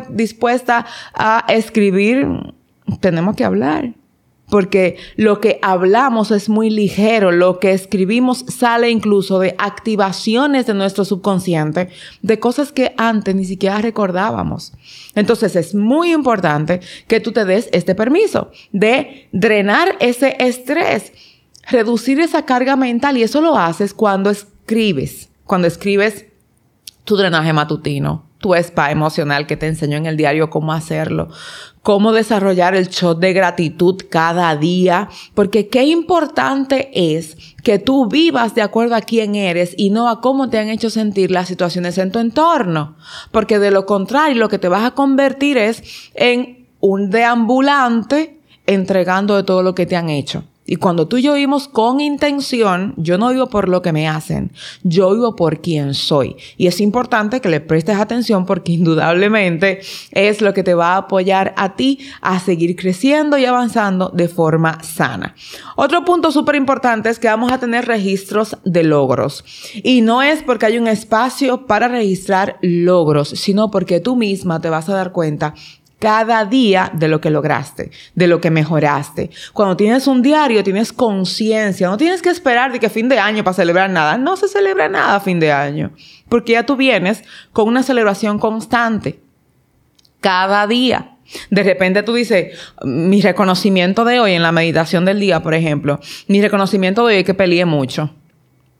dispuesta 0.09 0.87
a 1.13 1.45
escribir, 1.49 2.27
tenemos 2.99 3.35
que 3.35 3.45
hablar 3.45 3.93
porque 4.49 4.97
lo 5.15 5.39
que 5.41 5.59
hablamos 5.61 6.31
es 6.31 6.49
muy 6.49 6.69
ligero, 6.69 7.31
lo 7.31 7.59
que 7.59 7.73
escribimos 7.73 8.45
sale 8.47 8.89
incluso 8.89 9.39
de 9.39 9.55
activaciones 9.57 10.65
de 10.65 10.73
nuestro 10.73 11.05
subconsciente, 11.05 11.89
de 12.21 12.39
cosas 12.39 12.71
que 12.71 12.93
antes 12.97 13.35
ni 13.35 13.45
siquiera 13.45 13.81
recordábamos. 13.81 14.73
Entonces 15.15 15.55
es 15.55 15.75
muy 15.75 16.13
importante 16.13 16.79
que 17.07 17.19
tú 17.19 17.31
te 17.31 17.45
des 17.45 17.69
este 17.73 17.95
permiso 17.95 18.51
de 18.71 19.27
drenar 19.31 19.97
ese 19.99 20.37
estrés, 20.39 21.11
reducir 21.69 22.19
esa 22.19 22.45
carga 22.45 22.75
mental 22.75 23.17
y 23.17 23.23
eso 23.23 23.41
lo 23.41 23.57
haces 23.57 23.93
cuando 23.93 24.29
escribes, 24.29 25.29
cuando 25.43 25.67
escribes 25.67 26.25
tu 27.03 27.17
drenaje 27.17 27.51
matutino, 27.53 28.26
tu 28.39 28.53
spa 28.55 28.91
emocional 28.91 29.47
que 29.47 29.57
te 29.57 29.67
enseñó 29.67 29.97
en 29.97 30.05
el 30.05 30.17
diario 30.17 30.49
cómo 30.49 30.73
hacerlo, 30.73 31.29
cómo 31.81 32.11
desarrollar 32.11 32.75
el 32.75 32.89
shot 32.89 33.19
de 33.19 33.33
gratitud 33.33 34.01
cada 34.09 34.55
día, 34.55 35.09
porque 35.33 35.69
qué 35.69 35.85
importante 35.85 36.89
es 36.93 37.37
que 37.63 37.79
tú 37.79 38.07
vivas 38.07 38.53
de 38.55 38.61
acuerdo 38.61 38.95
a 38.95 39.01
quién 39.01 39.35
eres 39.35 39.73
y 39.77 39.89
no 39.89 40.09
a 40.09 40.21
cómo 40.21 40.49
te 40.49 40.59
han 40.59 40.69
hecho 40.69 40.89
sentir 40.89 41.31
las 41.31 41.47
situaciones 41.47 41.97
en 41.97 42.11
tu 42.11 42.19
entorno, 42.19 42.95
porque 43.31 43.57
de 43.59 43.71
lo 43.71 43.85
contrario 43.85 44.37
lo 44.37 44.49
que 44.49 44.59
te 44.59 44.69
vas 44.69 44.83
a 44.83 44.91
convertir 44.91 45.57
es 45.57 45.83
en 46.13 46.67
un 46.79 47.09
deambulante 47.09 48.39
entregando 48.65 49.35
de 49.35 49.43
todo 49.43 49.63
lo 49.63 49.73
que 49.73 49.85
te 49.85 49.95
han 49.95 50.09
hecho. 50.09 50.43
Y 50.67 50.75
cuando 50.75 51.07
tú 51.07 51.17
y 51.17 51.21
yo 51.21 51.33
vivimos 51.33 51.69
con 51.69 52.01
intención, 52.01 52.93
yo 52.97 53.17
no 53.17 53.29
vivo 53.29 53.47
por 53.47 53.69
lo 53.69 53.81
que 53.81 53.93
me 53.93 54.07
hacen, 54.07 54.51
yo 54.83 55.13
vivo 55.13 55.35
por 55.35 55.61
quien 55.61 55.93
soy. 55.93 56.35
Y 56.57 56.67
es 56.67 56.81
importante 56.81 57.39
que 57.39 57.47
le 57.47 57.61
prestes 57.61 57.97
atención 57.97 58.45
porque 58.45 58.73
indudablemente 58.73 59.79
es 60.11 60.41
lo 60.41 60.53
que 60.53 60.63
te 60.63 60.73
va 60.73 60.93
a 60.93 60.97
apoyar 60.97 61.53
a 61.55 61.75
ti 61.75 61.99
a 62.21 62.39
seguir 62.41 62.75
creciendo 62.75 63.37
y 63.37 63.45
avanzando 63.45 64.09
de 64.09 64.27
forma 64.27 64.83
sana. 64.83 65.35
Otro 65.77 66.03
punto 66.03 66.31
súper 66.31 66.55
importante 66.55 67.09
es 67.09 67.17
que 67.17 67.27
vamos 67.27 67.51
a 67.53 67.59
tener 67.59 67.85
registros 67.85 68.57
de 68.65 68.83
logros. 68.83 69.45
Y 69.83 70.01
no 70.01 70.21
es 70.21 70.43
porque 70.43 70.65
hay 70.65 70.77
un 70.77 70.87
espacio 70.87 71.65
para 71.65 71.87
registrar 71.87 72.57
logros, 72.61 73.29
sino 73.29 73.71
porque 73.71 74.01
tú 74.01 74.17
misma 74.17 74.59
te 74.59 74.69
vas 74.69 74.89
a 74.89 74.95
dar 74.95 75.13
cuenta 75.13 75.53
cada 75.99 76.45
día 76.45 76.91
de 76.93 77.07
lo 77.07 77.19
que 77.19 77.29
lograste, 77.29 77.91
de 78.13 78.27
lo 78.27 78.39
que 78.39 78.51
mejoraste. 78.51 79.31
Cuando 79.53 79.75
tienes 79.75 80.07
un 80.07 80.21
diario, 80.21 80.63
tienes 80.63 80.93
conciencia, 80.93 81.87
no 81.87 81.97
tienes 81.97 82.21
que 82.21 82.29
esperar 82.29 82.71
de 82.71 82.79
que 82.79 82.89
fin 82.89 83.09
de 83.09 83.19
año 83.19 83.43
para 83.43 83.55
celebrar 83.55 83.89
nada. 83.89 84.17
No 84.17 84.37
se 84.37 84.47
celebra 84.47 84.89
nada 84.89 85.15
a 85.15 85.19
fin 85.19 85.39
de 85.39 85.51
año, 85.51 85.91
porque 86.29 86.53
ya 86.53 86.65
tú 86.65 86.75
vienes 86.75 87.23
con 87.51 87.67
una 87.67 87.83
celebración 87.83 88.39
constante, 88.39 89.19
cada 90.21 90.67
día. 90.67 91.13
De 91.49 91.63
repente 91.63 92.03
tú 92.03 92.13
dices, 92.13 92.57
mi 92.83 93.21
reconocimiento 93.21 94.05
de 94.05 94.19
hoy 94.19 94.33
en 94.33 94.43
la 94.43 94.51
meditación 94.51 95.03
del 95.03 95.19
día, 95.19 95.41
por 95.41 95.53
ejemplo, 95.53 95.99
mi 96.27 96.41
reconocimiento 96.41 97.05
de 97.05 97.15
hoy 97.15 97.19
es 97.19 97.25
que 97.25 97.33
peleé 97.33 97.65
mucho. 97.65 98.13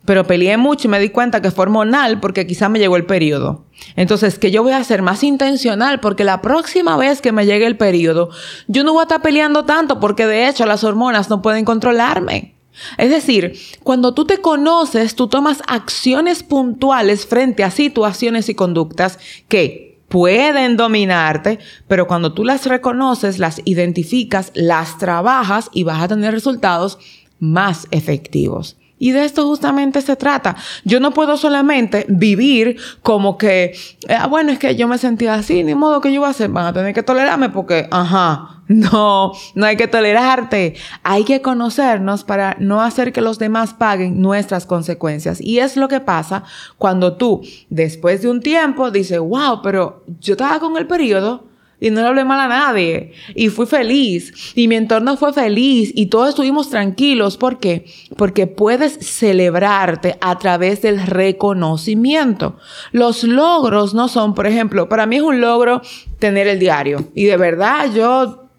Pero 0.07 0.25
peleé 0.25 0.55
mucho 0.55 0.87
y 0.87 0.91
me 0.91 1.01
di 1.01 1.09
cuenta 1.09 1.41
que 1.41 1.51
fue 1.51 1.63
hormonal 1.63 2.21
porque 2.21 2.47
quizá 2.47 2.69
me 2.69 2.79
llegó 2.79 2.95
el 2.95 3.05
periodo. 3.05 3.65
Entonces, 3.97 4.39
que 4.39 4.51
yo 4.51 4.63
voy 4.63 4.71
a 4.71 4.83
ser 4.85 5.01
más 5.01 5.21
intencional 5.21 5.99
porque 5.99 6.23
la 6.23 6.41
próxima 6.41 6.95
vez 6.95 7.21
que 7.21 7.33
me 7.33 7.45
llegue 7.45 7.65
el 7.65 7.75
periodo, 7.75 8.29
yo 8.67 8.85
no 8.85 8.93
voy 8.93 9.01
a 9.01 9.03
estar 9.03 9.21
peleando 9.21 9.65
tanto 9.65 9.99
porque 9.99 10.25
de 10.25 10.47
hecho 10.47 10.65
las 10.65 10.85
hormonas 10.85 11.29
no 11.29 11.41
pueden 11.41 11.65
controlarme. 11.65 12.55
Es 12.97 13.09
decir, 13.09 13.59
cuando 13.83 14.13
tú 14.13 14.23
te 14.23 14.37
conoces, 14.37 15.13
tú 15.15 15.27
tomas 15.27 15.61
acciones 15.67 16.41
puntuales 16.41 17.25
frente 17.25 17.65
a 17.65 17.71
situaciones 17.71 18.47
y 18.47 18.55
conductas 18.55 19.19
que 19.49 19.99
pueden 20.07 20.77
dominarte, 20.77 21.59
pero 21.89 22.07
cuando 22.07 22.33
tú 22.33 22.45
las 22.45 22.65
reconoces, 22.65 23.39
las 23.39 23.61
identificas, 23.65 24.51
las 24.53 24.97
trabajas 24.97 25.69
y 25.73 25.83
vas 25.83 26.01
a 26.01 26.07
tener 26.07 26.33
resultados 26.33 26.97
más 27.39 27.87
efectivos. 27.91 28.77
Y 29.00 29.12
de 29.12 29.25
esto 29.25 29.46
justamente 29.46 30.01
se 30.01 30.16
trata. 30.16 30.56
Yo 30.84 31.00
no 31.00 31.12
puedo 31.12 31.38
solamente 31.38 32.06
vivir 32.10 32.77
como 33.04 33.38
que, 33.38 33.77
ah, 34.10 34.27
bueno, 34.27 34.51
es 34.51 34.60
que 34.60 34.75
yo 34.75 34.88
me 34.88 34.98
sentía 34.98 35.36
así, 35.36 35.63
ni 35.63 35.75
modo 35.75 36.01
que 36.01 36.12
yo 36.12 36.22
voy 36.22 36.27
a 36.27 36.32
hacer, 36.32 36.50
van 36.50 36.66
a 36.66 36.74
tener 36.74 36.94
que 36.94 37.04
tolerarme 37.04 37.50
porque, 37.50 37.88
ajá, 37.92 38.58
no, 38.68 39.32
no 39.56 39.66
hay 39.66 39.77
que 39.77 39.88
tolerarte. 39.88 40.75
Hay 41.04 41.24
que 41.24 41.42
conocernos 41.42 42.24
para 42.24 42.56
no 42.60 42.82
hacer 42.82 43.13
que 43.13 43.22
los 43.22 43.39
demás 43.39 43.74
paguen 43.74 44.22
nuestras 44.22 44.66
consecuencias. 44.66 45.39
Y 45.42 45.60
es 45.60 45.77
lo 45.77 45.88
que 45.88 46.00
pasa 46.00 46.44
cuando 46.77 47.16
tú, 47.16 47.42
después 47.70 48.22
de 48.22 48.30
un 48.30 48.42
tiempo, 48.42 48.92
dices, 48.92 49.20
wow, 49.20 49.62
pero 49.62 50.04
yo 50.20 50.34
estaba 50.34 50.60
con 50.60 50.77
el 50.77 50.88
periodo 50.88 51.47
y 51.79 51.91
no 51.91 52.01
le 52.01 52.07
hablé 52.07 52.25
mal 52.25 52.39
a 52.39 52.48
nadie. 52.48 53.13
Y 53.36 53.50
fui 53.50 53.65
feliz. 53.65 54.53
Y 54.55 54.67
mi 54.67 54.75
entorno 54.75 55.15
fue 55.17 55.34
feliz. 55.34 55.91
Y 55.93 56.07
todos 56.07 56.29
estuvimos 56.29 56.69
tranquilos. 56.69 57.38
¿Por 57.38 57.60
qué? 57.60 57.86
Porque 58.15 58.48
puedes 58.48 58.93
celebrarte 58.93 60.17
a 60.22 60.38
través 60.39 60.81
del 60.81 61.05
reconocimiento. 61.05 62.57
Los 62.91 63.24
logros 63.24 63.93
no 63.93 64.07
son, 64.07 64.34
por 64.34 64.48
ejemplo, 64.48 64.89
para 64.89 65.05
mí 65.05 65.17
es 65.17 65.22
un 65.22 65.39
logro 65.39 65.81
tener 66.19 66.48
el 66.48 66.60
diario. 66.60 67.07
Y 67.13 67.25
de 67.25 67.38
verdad 67.38 67.91
yo 67.93 68.50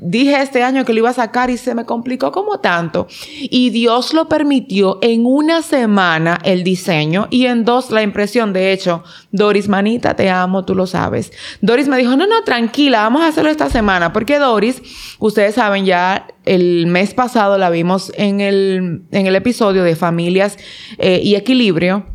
Dije 0.00 0.40
este 0.40 0.62
año 0.62 0.84
que 0.84 0.92
lo 0.92 1.00
iba 1.00 1.10
a 1.10 1.14
sacar 1.14 1.50
y 1.50 1.56
se 1.56 1.74
me 1.74 1.84
complicó 1.84 2.30
como 2.30 2.60
tanto. 2.60 3.08
Y 3.40 3.70
Dios 3.70 4.14
lo 4.14 4.28
permitió 4.28 4.98
en 5.02 5.26
una 5.26 5.62
semana 5.62 6.38
el 6.44 6.62
diseño 6.62 7.26
y 7.30 7.46
en 7.46 7.64
dos 7.64 7.90
la 7.90 8.02
impresión. 8.02 8.52
De 8.52 8.72
hecho, 8.72 9.02
Doris, 9.32 9.68
manita, 9.68 10.14
te 10.14 10.30
amo, 10.30 10.64
tú 10.64 10.76
lo 10.76 10.86
sabes. 10.86 11.32
Doris 11.62 11.88
me 11.88 11.98
dijo, 11.98 12.16
no, 12.16 12.26
no, 12.28 12.44
tranquila, 12.44 13.02
vamos 13.02 13.22
a 13.22 13.28
hacerlo 13.28 13.50
esta 13.50 13.70
semana. 13.70 14.12
Porque 14.12 14.38
Doris, 14.38 14.82
ustedes 15.18 15.56
saben 15.56 15.84
ya, 15.84 16.28
el 16.44 16.86
mes 16.86 17.12
pasado 17.12 17.58
la 17.58 17.68
vimos 17.68 18.12
en 18.16 18.40
el, 18.40 19.02
en 19.10 19.26
el 19.26 19.34
episodio 19.34 19.82
de 19.82 19.96
familias 19.96 20.58
eh, 20.98 21.20
y 21.22 21.34
equilibrio. 21.34 22.06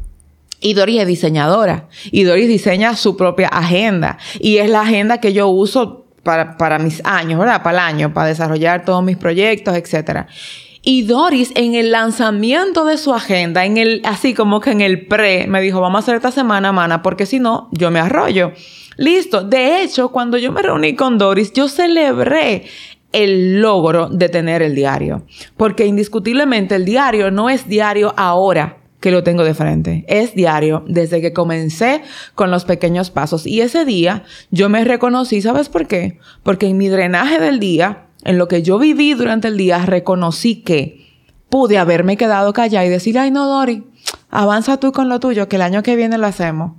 Y 0.61 0.73
Doris 0.75 1.01
es 1.01 1.07
diseñadora. 1.07 1.89
Y 2.11 2.23
Doris 2.23 2.47
diseña 2.47 2.95
su 2.95 3.17
propia 3.17 3.49
agenda. 3.49 4.17
Y 4.39 4.57
es 4.57 4.69
la 4.69 4.81
agenda 4.81 5.19
que 5.19 5.33
yo 5.33 5.49
uso 5.49 6.02
para, 6.23 6.57
para 6.57 6.79
mis 6.79 7.01
años, 7.05 7.39
¿verdad? 7.39 7.61
Para 7.61 7.77
el 7.77 7.95
año, 7.95 8.13
para 8.13 8.27
desarrollar 8.27 8.85
todos 8.85 9.03
mis 9.03 9.17
proyectos, 9.17 9.75
etc. 9.75 10.25
Y 10.81 11.03
Doris, 11.03 11.51
en 11.55 11.75
el 11.75 11.91
lanzamiento 11.91 12.85
de 12.85 12.97
su 12.97 13.13
agenda, 13.13 13.65
en 13.65 13.77
el, 13.77 14.01
así 14.05 14.33
como 14.33 14.59
que 14.59 14.71
en 14.71 14.81
el 14.81 15.05
pre, 15.07 15.47
me 15.47 15.61
dijo, 15.61 15.79
vamos 15.79 15.97
a 15.97 15.99
hacer 15.99 16.15
esta 16.15 16.31
semana, 16.31 16.71
mana, 16.71 17.01
porque 17.01 17.25
si 17.25 17.39
no, 17.39 17.69
yo 17.71 17.91
me 17.91 17.99
arroyo. 17.99 18.51
Listo. 18.97 19.43
De 19.43 19.81
hecho, 19.81 20.09
cuando 20.09 20.37
yo 20.37 20.51
me 20.51 20.61
reuní 20.61 20.95
con 20.95 21.17
Doris, 21.17 21.51
yo 21.53 21.67
celebré 21.67 22.65
el 23.11 23.61
logro 23.61 24.09
de 24.09 24.29
tener 24.29 24.61
el 24.61 24.75
diario. 24.75 25.23
Porque 25.57 25.85
indiscutiblemente 25.85 26.75
el 26.75 26.85
diario 26.85 27.31
no 27.31 27.49
es 27.49 27.67
diario 27.67 28.13
ahora 28.17 28.82
que 29.03 29.11
lo 29.11 29.21
tengo 29.21 29.43
de 29.43 29.53
frente. 29.53 30.05
Es 30.07 30.33
diario 30.33 30.85
desde 30.87 31.19
que 31.19 31.33
comencé 31.33 32.03
con 32.35 32.51
los 32.51 32.63
pequeños 32.63 33.11
pasos. 33.11 33.45
Y 33.45 33.59
ese 33.59 33.83
día 33.83 34.23
yo 34.49 34.69
me 34.69 34.85
reconocí, 34.85 35.41
¿sabes 35.41 35.67
por 35.67 35.87
qué? 35.87 36.19
Porque 36.41 36.67
en 36.67 36.77
mi 36.77 36.87
drenaje 36.87 37.37
del 37.37 37.59
día, 37.59 38.05
en 38.23 38.37
lo 38.37 38.47
que 38.47 38.63
yo 38.63 38.79
viví 38.79 39.13
durante 39.13 39.49
el 39.49 39.57
día, 39.57 39.85
reconocí 39.85 40.61
que 40.61 41.05
pude 41.49 41.77
haberme 41.77 42.15
quedado 42.15 42.53
callada 42.53 42.85
y 42.85 42.89
decir, 42.89 43.19
ay 43.19 43.29
no, 43.29 43.45
Dori, 43.45 43.83
avanza 44.29 44.77
tú 44.77 44.93
con 44.93 45.09
lo 45.09 45.19
tuyo, 45.19 45.49
que 45.49 45.57
el 45.57 45.63
año 45.63 45.83
que 45.83 45.97
viene 45.97 46.17
lo 46.17 46.27
hacemos. 46.27 46.71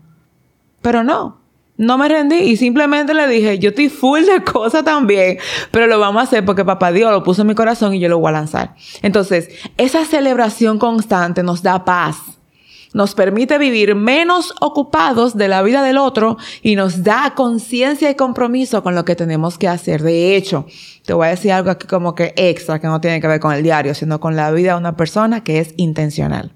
Pero 0.81 1.05
no, 1.05 1.43
no 1.77 1.99
me 1.99 2.09
rendí 2.09 2.37
y 2.37 2.57
simplemente 2.57 3.15
le 3.15 3.27
dije, 3.27 3.59
yo 3.59 3.71
estoy 3.71 3.89
full 3.89 4.23
de 4.23 4.45
cosas 4.45 4.85
también, 4.85 5.39
pero 5.71 5.87
lo 5.87 5.99
vamos 5.99 6.21
a 6.21 6.25
hacer 6.25 6.45
porque 6.45 6.65
papá 6.65 6.93
Dios 6.93 7.11
lo 7.11 7.23
puso 7.23 7.43
en 7.43 7.49
mi 7.49 7.55
corazón 7.55 7.95
y 7.95 8.01
yo 8.01 8.09
lo 8.09 8.19
voy 8.19 8.29
a 8.29 8.33
lanzar. 8.33 8.75
Entonces, 9.03 9.49
esa 9.77 10.05
celebración 10.05 10.79
constante 10.79 11.43
nos 11.43 11.63
da 11.63 11.85
paz, 11.85 12.17
nos 12.93 13.15
permite 13.17 13.59
vivir 13.59 13.97
menos 13.97 14.55
ocupados 14.61 15.37
de 15.37 15.49
la 15.49 15.63
vida 15.63 15.83
del 15.83 15.99
otro 15.99 16.37
y 16.63 16.77
nos 16.77 17.03
da 17.03 17.33
conciencia 17.35 18.09
y 18.09 18.15
compromiso 18.15 18.85
con 18.85 18.95
lo 18.95 19.05
que 19.05 19.17
tenemos 19.17 19.59
que 19.59 19.67
hacer. 19.67 20.03
De 20.03 20.37
hecho, 20.37 20.67
te 21.05 21.13
voy 21.13 21.27
a 21.27 21.31
decir 21.31 21.51
algo 21.51 21.71
aquí 21.71 21.89
como 21.89 22.15
que 22.15 22.35
extra, 22.37 22.81
que 22.81 22.87
no 22.87 23.01
tiene 23.01 23.21
que 23.21 23.27
ver 23.27 23.41
con 23.41 23.53
el 23.53 23.65
diario, 23.65 23.95
sino 23.95 24.21
con 24.21 24.37
la 24.37 24.53
vida 24.53 24.75
de 24.75 24.79
una 24.79 24.97
persona 24.97 25.43
que 25.43 25.59
es 25.59 25.75
intencional. 25.77 26.53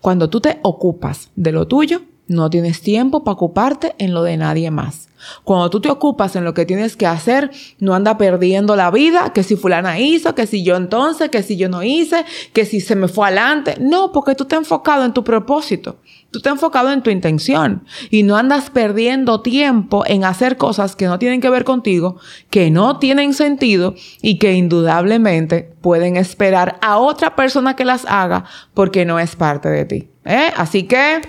Cuando 0.00 0.28
tú 0.28 0.42
te 0.42 0.58
ocupas 0.62 1.30
de 1.34 1.52
lo 1.52 1.66
tuyo, 1.66 2.02
no 2.30 2.48
tienes 2.48 2.80
tiempo 2.80 3.24
para 3.24 3.34
ocuparte 3.34 3.96
en 3.98 4.14
lo 4.14 4.22
de 4.22 4.36
nadie 4.36 4.70
más. 4.70 5.08
Cuando 5.42 5.68
tú 5.68 5.80
te 5.80 5.90
ocupas 5.90 6.36
en 6.36 6.44
lo 6.44 6.54
que 6.54 6.64
tienes 6.64 6.96
que 6.96 7.06
hacer, 7.06 7.50
no 7.80 7.92
anda 7.92 8.16
perdiendo 8.18 8.76
la 8.76 8.90
vida, 8.92 9.32
que 9.32 9.42
si 9.42 9.56
fulana 9.56 9.98
hizo, 9.98 10.34
que 10.36 10.46
si 10.46 10.62
yo 10.62 10.76
entonces, 10.76 11.28
que 11.28 11.42
si 11.42 11.56
yo 11.56 11.68
no 11.68 11.82
hice, 11.82 12.24
que 12.52 12.64
si 12.64 12.80
se 12.80 12.94
me 12.94 13.08
fue 13.08 13.26
adelante. 13.26 13.74
No, 13.80 14.12
porque 14.12 14.36
tú 14.36 14.44
te 14.44 14.54
has 14.54 14.60
enfocado 14.60 15.04
en 15.04 15.12
tu 15.12 15.24
propósito. 15.24 15.98
Tú 16.30 16.40
te 16.40 16.48
has 16.48 16.54
enfocado 16.54 16.92
en 16.92 17.02
tu 17.02 17.10
intención 17.10 17.82
y 18.10 18.22
no 18.22 18.36
andas 18.36 18.70
perdiendo 18.70 19.40
tiempo 19.40 20.04
en 20.06 20.24
hacer 20.24 20.56
cosas 20.56 20.94
que 20.94 21.06
no 21.06 21.18
tienen 21.18 21.40
que 21.40 21.50
ver 21.50 21.64
contigo, 21.64 22.16
que 22.48 22.70
no 22.70 23.00
tienen 23.00 23.34
sentido 23.34 23.96
y 24.22 24.38
que 24.38 24.54
indudablemente 24.54 25.74
pueden 25.80 26.16
esperar 26.16 26.78
a 26.80 26.98
otra 26.98 27.34
persona 27.34 27.74
que 27.74 27.84
las 27.84 28.06
haga 28.06 28.44
porque 28.72 29.04
no 29.04 29.18
es 29.18 29.34
parte 29.34 29.68
de 29.68 29.84
ti. 29.84 30.10
¿Eh? 30.30 30.52
Así 30.56 30.84
que 30.84 31.20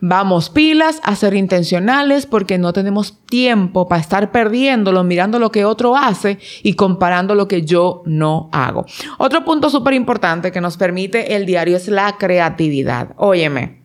vamos 0.00 0.50
pilas 0.50 1.00
a 1.02 1.16
ser 1.16 1.34
intencionales 1.34 2.26
porque 2.26 2.58
no 2.58 2.72
tenemos 2.72 3.18
tiempo 3.26 3.88
para 3.88 4.00
estar 4.00 4.32
perdiéndolo, 4.32 5.04
mirando 5.04 5.38
lo 5.38 5.50
que 5.50 5.64
otro 5.64 5.96
hace 5.96 6.38
y 6.62 6.74
comparando 6.74 7.34
lo 7.34 7.48
que 7.48 7.62
yo 7.62 8.02
no 8.04 8.48
hago. 8.52 8.86
Otro 9.18 9.44
punto 9.44 9.70
súper 9.70 9.94
importante 9.94 10.52
que 10.52 10.60
nos 10.60 10.76
permite 10.76 11.36
el 11.36 11.46
diario 11.46 11.76
es 11.76 11.88
la 11.88 12.16
creatividad. 12.18 13.10
Óyeme. 13.16 13.84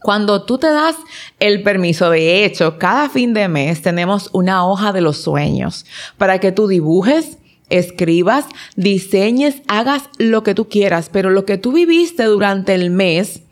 Cuando 0.00 0.44
tú 0.44 0.58
te 0.58 0.68
das 0.68 0.96
el 1.40 1.62
permiso, 1.64 2.10
de 2.10 2.44
hecho, 2.44 2.78
cada 2.78 3.08
fin 3.08 3.34
de 3.34 3.48
mes 3.48 3.82
tenemos 3.82 4.30
una 4.32 4.64
hoja 4.64 4.92
de 4.92 5.00
los 5.00 5.18
sueños 5.18 5.86
para 6.16 6.38
que 6.38 6.52
tú 6.52 6.68
dibujes, 6.68 7.38
escribas, 7.68 8.46
diseñes, 8.76 9.62
hagas 9.66 10.08
lo 10.18 10.44
que 10.44 10.54
tú 10.54 10.68
quieras, 10.68 11.10
pero 11.12 11.30
lo 11.30 11.44
que 11.44 11.58
tú 11.58 11.72
viviste 11.72 12.24
durante 12.24 12.74
el 12.74 12.90
mes 12.90 13.42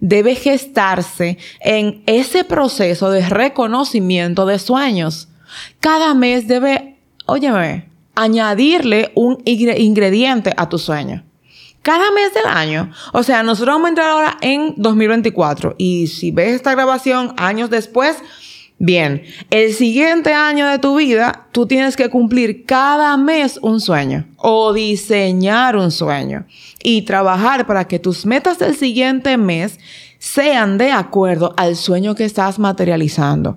debe 0.00 0.34
gestarse 0.34 1.38
en 1.60 2.02
ese 2.06 2.44
proceso 2.44 3.10
de 3.10 3.28
reconocimiento 3.28 4.46
de 4.46 4.58
sueños. 4.58 5.28
Cada 5.80 6.14
mes 6.14 6.48
debe, 6.48 6.96
óyeme, 7.26 7.88
añadirle 8.14 9.12
un 9.14 9.42
ingrediente 9.44 10.52
a 10.56 10.68
tu 10.68 10.78
sueño 10.78 11.24
cada 11.82 12.10
mes 12.12 12.32
del 12.32 12.46
año. 12.46 12.90
O 13.12 13.22
sea, 13.22 13.42
nosotros 13.42 13.74
vamos 13.74 13.86
a 13.86 13.88
entrar 13.90 14.10
ahora 14.10 14.38
en 14.40 14.74
2024 14.76 15.74
y 15.78 16.06
si 16.06 16.30
ves 16.30 16.54
esta 16.54 16.72
grabación 16.72 17.34
años 17.36 17.70
después, 17.70 18.16
bien, 18.82 19.22
el 19.50 19.72
siguiente 19.72 20.32
año 20.34 20.66
de 20.66 20.80
tu 20.80 20.96
vida, 20.96 21.46
tú 21.52 21.66
tienes 21.66 21.96
que 21.96 22.10
cumplir 22.10 22.66
cada 22.66 23.16
mes 23.16 23.60
un 23.62 23.80
sueño 23.80 24.26
o 24.36 24.72
diseñar 24.72 25.76
un 25.76 25.92
sueño 25.92 26.46
y 26.82 27.02
trabajar 27.02 27.64
para 27.64 27.86
que 27.86 28.00
tus 28.00 28.26
metas 28.26 28.58
del 28.58 28.74
siguiente 28.76 29.36
mes 29.36 29.78
sean 30.18 30.78
de 30.78 30.90
acuerdo 30.90 31.54
al 31.56 31.76
sueño 31.76 32.16
que 32.16 32.24
estás 32.24 32.58
materializando. 32.58 33.56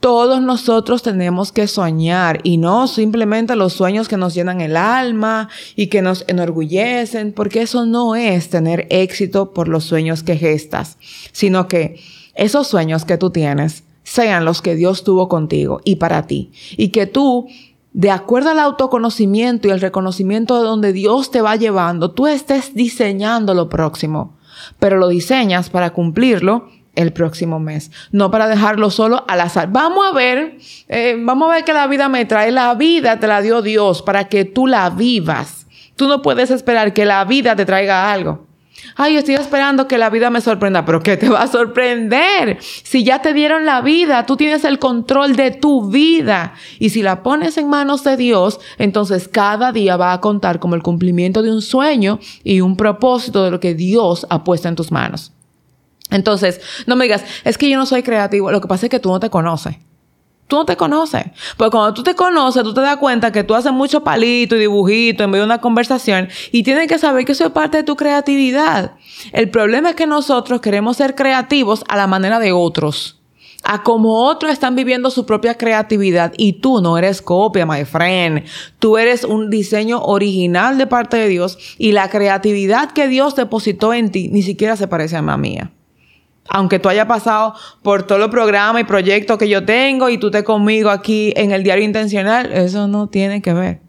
Todos 0.00 0.42
nosotros 0.42 1.02
tenemos 1.02 1.52
que 1.52 1.68
soñar 1.68 2.40
y 2.42 2.58
no 2.58 2.88
simplemente 2.88 3.54
los 3.54 3.72
sueños 3.72 4.08
que 4.08 4.16
nos 4.16 4.34
llenan 4.34 4.60
el 4.60 4.76
alma 4.76 5.48
y 5.76 5.86
que 5.86 6.02
nos 6.02 6.24
enorgullecen, 6.26 7.32
porque 7.32 7.62
eso 7.62 7.86
no 7.86 8.16
es 8.16 8.50
tener 8.50 8.88
éxito 8.90 9.52
por 9.54 9.68
los 9.68 9.84
sueños 9.84 10.24
que 10.24 10.36
gestas, 10.36 10.98
sino 11.32 11.68
que 11.68 12.00
esos 12.34 12.66
sueños 12.66 13.04
que 13.04 13.16
tú 13.16 13.30
tienes 13.30 13.85
sean 14.06 14.44
los 14.44 14.62
que 14.62 14.76
Dios 14.76 15.02
tuvo 15.02 15.28
contigo 15.28 15.80
y 15.84 15.96
para 15.96 16.28
ti. 16.28 16.52
Y 16.76 16.90
que 16.90 17.06
tú, 17.06 17.48
de 17.92 18.12
acuerdo 18.12 18.50
al 18.50 18.60
autoconocimiento 18.60 19.66
y 19.66 19.72
el 19.72 19.80
reconocimiento 19.80 20.56
de 20.56 20.62
donde 20.64 20.92
Dios 20.92 21.32
te 21.32 21.42
va 21.42 21.56
llevando, 21.56 22.12
tú 22.12 22.28
estés 22.28 22.72
diseñando 22.72 23.52
lo 23.52 23.68
próximo, 23.68 24.36
pero 24.78 24.96
lo 24.96 25.08
diseñas 25.08 25.70
para 25.70 25.92
cumplirlo 25.92 26.68
el 26.94 27.12
próximo 27.12 27.58
mes, 27.58 27.90
no 28.12 28.30
para 28.30 28.46
dejarlo 28.46 28.90
solo 28.90 29.24
al 29.26 29.40
azar. 29.40 29.70
Vamos 29.72 30.06
a 30.06 30.14
ver, 30.14 30.56
eh, 30.86 31.16
vamos 31.18 31.50
a 31.50 31.54
ver 31.56 31.64
que 31.64 31.72
la 31.72 31.88
vida 31.88 32.08
me 32.08 32.24
trae. 32.26 32.52
La 32.52 32.74
vida 32.74 33.18
te 33.18 33.26
la 33.26 33.42
dio 33.42 33.60
Dios 33.60 34.02
para 34.02 34.28
que 34.28 34.44
tú 34.44 34.68
la 34.68 34.88
vivas. 34.88 35.66
Tú 35.96 36.06
no 36.06 36.22
puedes 36.22 36.52
esperar 36.52 36.94
que 36.94 37.04
la 37.04 37.24
vida 37.24 37.56
te 37.56 37.66
traiga 37.66 38.12
algo. 38.12 38.45
Ay, 38.94 39.16
estoy 39.16 39.34
esperando 39.34 39.88
que 39.88 39.98
la 39.98 40.10
vida 40.10 40.30
me 40.30 40.40
sorprenda, 40.40 40.84
pero 40.84 41.02
¿qué 41.02 41.16
te 41.16 41.28
va 41.28 41.42
a 41.42 41.46
sorprender? 41.48 42.58
Si 42.60 43.04
ya 43.04 43.20
te 43.20 43.32
dieron 43.32 43.66
la 43.66 43.80
vida, 43.80 44.26
tú 44.26 44.36
tienes 44.36 44.64
el 44.64 44.78
control 44.78 45.36
de 45.36 45.50
tu 45.50 45.90
vida. 45.90 46.54
Y 46.78 46.90
si 46.90 47.02
la 47.02 47.22
pones 47.22 47.58
en 47.58 47.68
manos 47.68 48.04
de 48.04 48.16
Dios, 48.16 48.60
entonces 48.78 49.28
cada 49.28 49.72
día 49.72 49.96
va 49.96 50.12
a 50.12 50.20
contar 50.20 50.60
como 50.60 50.74
el 50.74 50.82
cumplimiento 50.82 51.42
de 51.42 51.50
un 51.50 51.62
sueño 51.62 52.18
y 52.44 52.60
un 52.60 52.76
propósito 52.76 53.44
de 53.44 53.50
lo 53.50 53.60
que 53.60 53.74
Dios 53.74 54.26
ha 54.30 54.44
puesto 54.44 54.68
en 54.68 54.76
tus 54.76 54.92
manos. 54.92 55.32
Entonces, 56.10 56.60
no 56.86 56.94
me 56.96 57.04
digas, 57.04 57.24
es 57.44 57.58
que 57.58 57.68
yo 57.68 57.76
no 57.76 57.86
soy 57.86 58.02
creativo. 58.02 58.52
Lo 58.52 58.60
que 58.60 58.68
pasa 58.68 58.86
es 58.86 58.90
que 58.90 59.00
tú 59.00 59.08
no 59.08 59.18
te 59.18 59.30
conoces. 59.30 59.76
Tú 60.46 60.56
no 60.56 60.64
te 60.64 60.76
conoces. 60.76 61.24
Porque 61.56 61.72
cuando 61.72 61.94
tú 61.94 62.02
te 62.04 62.14
conoces, 62.14 62.62
tú 62.62 62.72
te 62.72 62.80
das 62.80 62.98
cuenta 62.98 63.32
que 63.32 63.42
tú 63.42 63.54
haces 63.54 63.72
mucho 63.72 64.04
palito 64.04 64.54
y 64.54 64.60
dibujito 64.60 65.24
en 65.24 65.30
medio 65.30 65.42
de 65.42 65.46
una 65.46 65.60
conversación 65.60 66.28
y 66.52 66.62
tienes 66.62 66.86
que 66.86 66.98
saber 66.98 67.24
que 67.24 67.32
eso 67.32 67.46
es 67.46 67.50
parte 67.50 67.78
de 67.78 67.82
tu 67.82 67.96
creatividad. 67.96 68.92
El 69.32 69.50
problema 69.50 69.90
es 69.90 69.96
que 69.96 70.06
nosotros 70.06 70.60
queremos 70.60 70.96
ser 70.98 71.16
creativos 71.16 71.84
a 71.88 71.96
la 71.96 72.06
manera 72.06 72.38
de 72.38 72.52
otros. 72.52 73.20
A 73.64 73.82
como 73.82 74.22
otros 74.26 74.52
están 74.52 74.76
viviendo 74.76 75.10
su 75.10 75.26
propia 75.26 75.54
creatividad 75.54 76.32
y 76.36 76.60
tú 76.60 76.80
no 76.80 76.96
eres 76.96 77.20
copia, 77.20 77.66
my 77.66 77.84
friend. 77.84 78.44
Tú 78.78 78.98
eres 78.98 79.24
un 79.24 79.50
diseño 79.50 80.00
original 80.02 80.78
de 80.78 80.86
parte 80.86 81.16
de 81.16 81.26
Dios 81.26 81.58
y 81.76 81.90
la 81.90 82.08
creatividad 82.08 82.92
que 82.92 83.08
Dios 83.08 83.34
depositó 83.34 83.92
en 83.92 84.12
ti 84.12 84.28
ni 84.28 84.42
siquiera 84.42 84.76
se 84.76 84.86
parece 84.86 85.16
a 85.16 85.22
la 85.22 85.36
mía 85.36 85.72
aunque 86.48 86.78
tú 86.78 86.88
hayas 86.88 87.06
pasado 87.06 87.54
por 87.82 88.04
todos 88.04 88.20
los 88.20 88.30
programas 88.30 88.82
y 88.82 88.84
proyectos 88.84 89.38
que 89.38 89.48
yo 89.48 89.64
tengo 89.64 90.08
y 90.08 90.18
tú 90.18 90.26
estés 90.26 90.42
conmigo 90.42 90.90
aquí 90.90 91.32
en 91.36 91.52
el 91.52 91.62
diario 91.62 91.84
intencional, 91.84 92.52
eso 92.52 92.88
no 92.88 93.08
tiene 93.08 93.42
que 93.42 93.52
ver. 93.52 93.80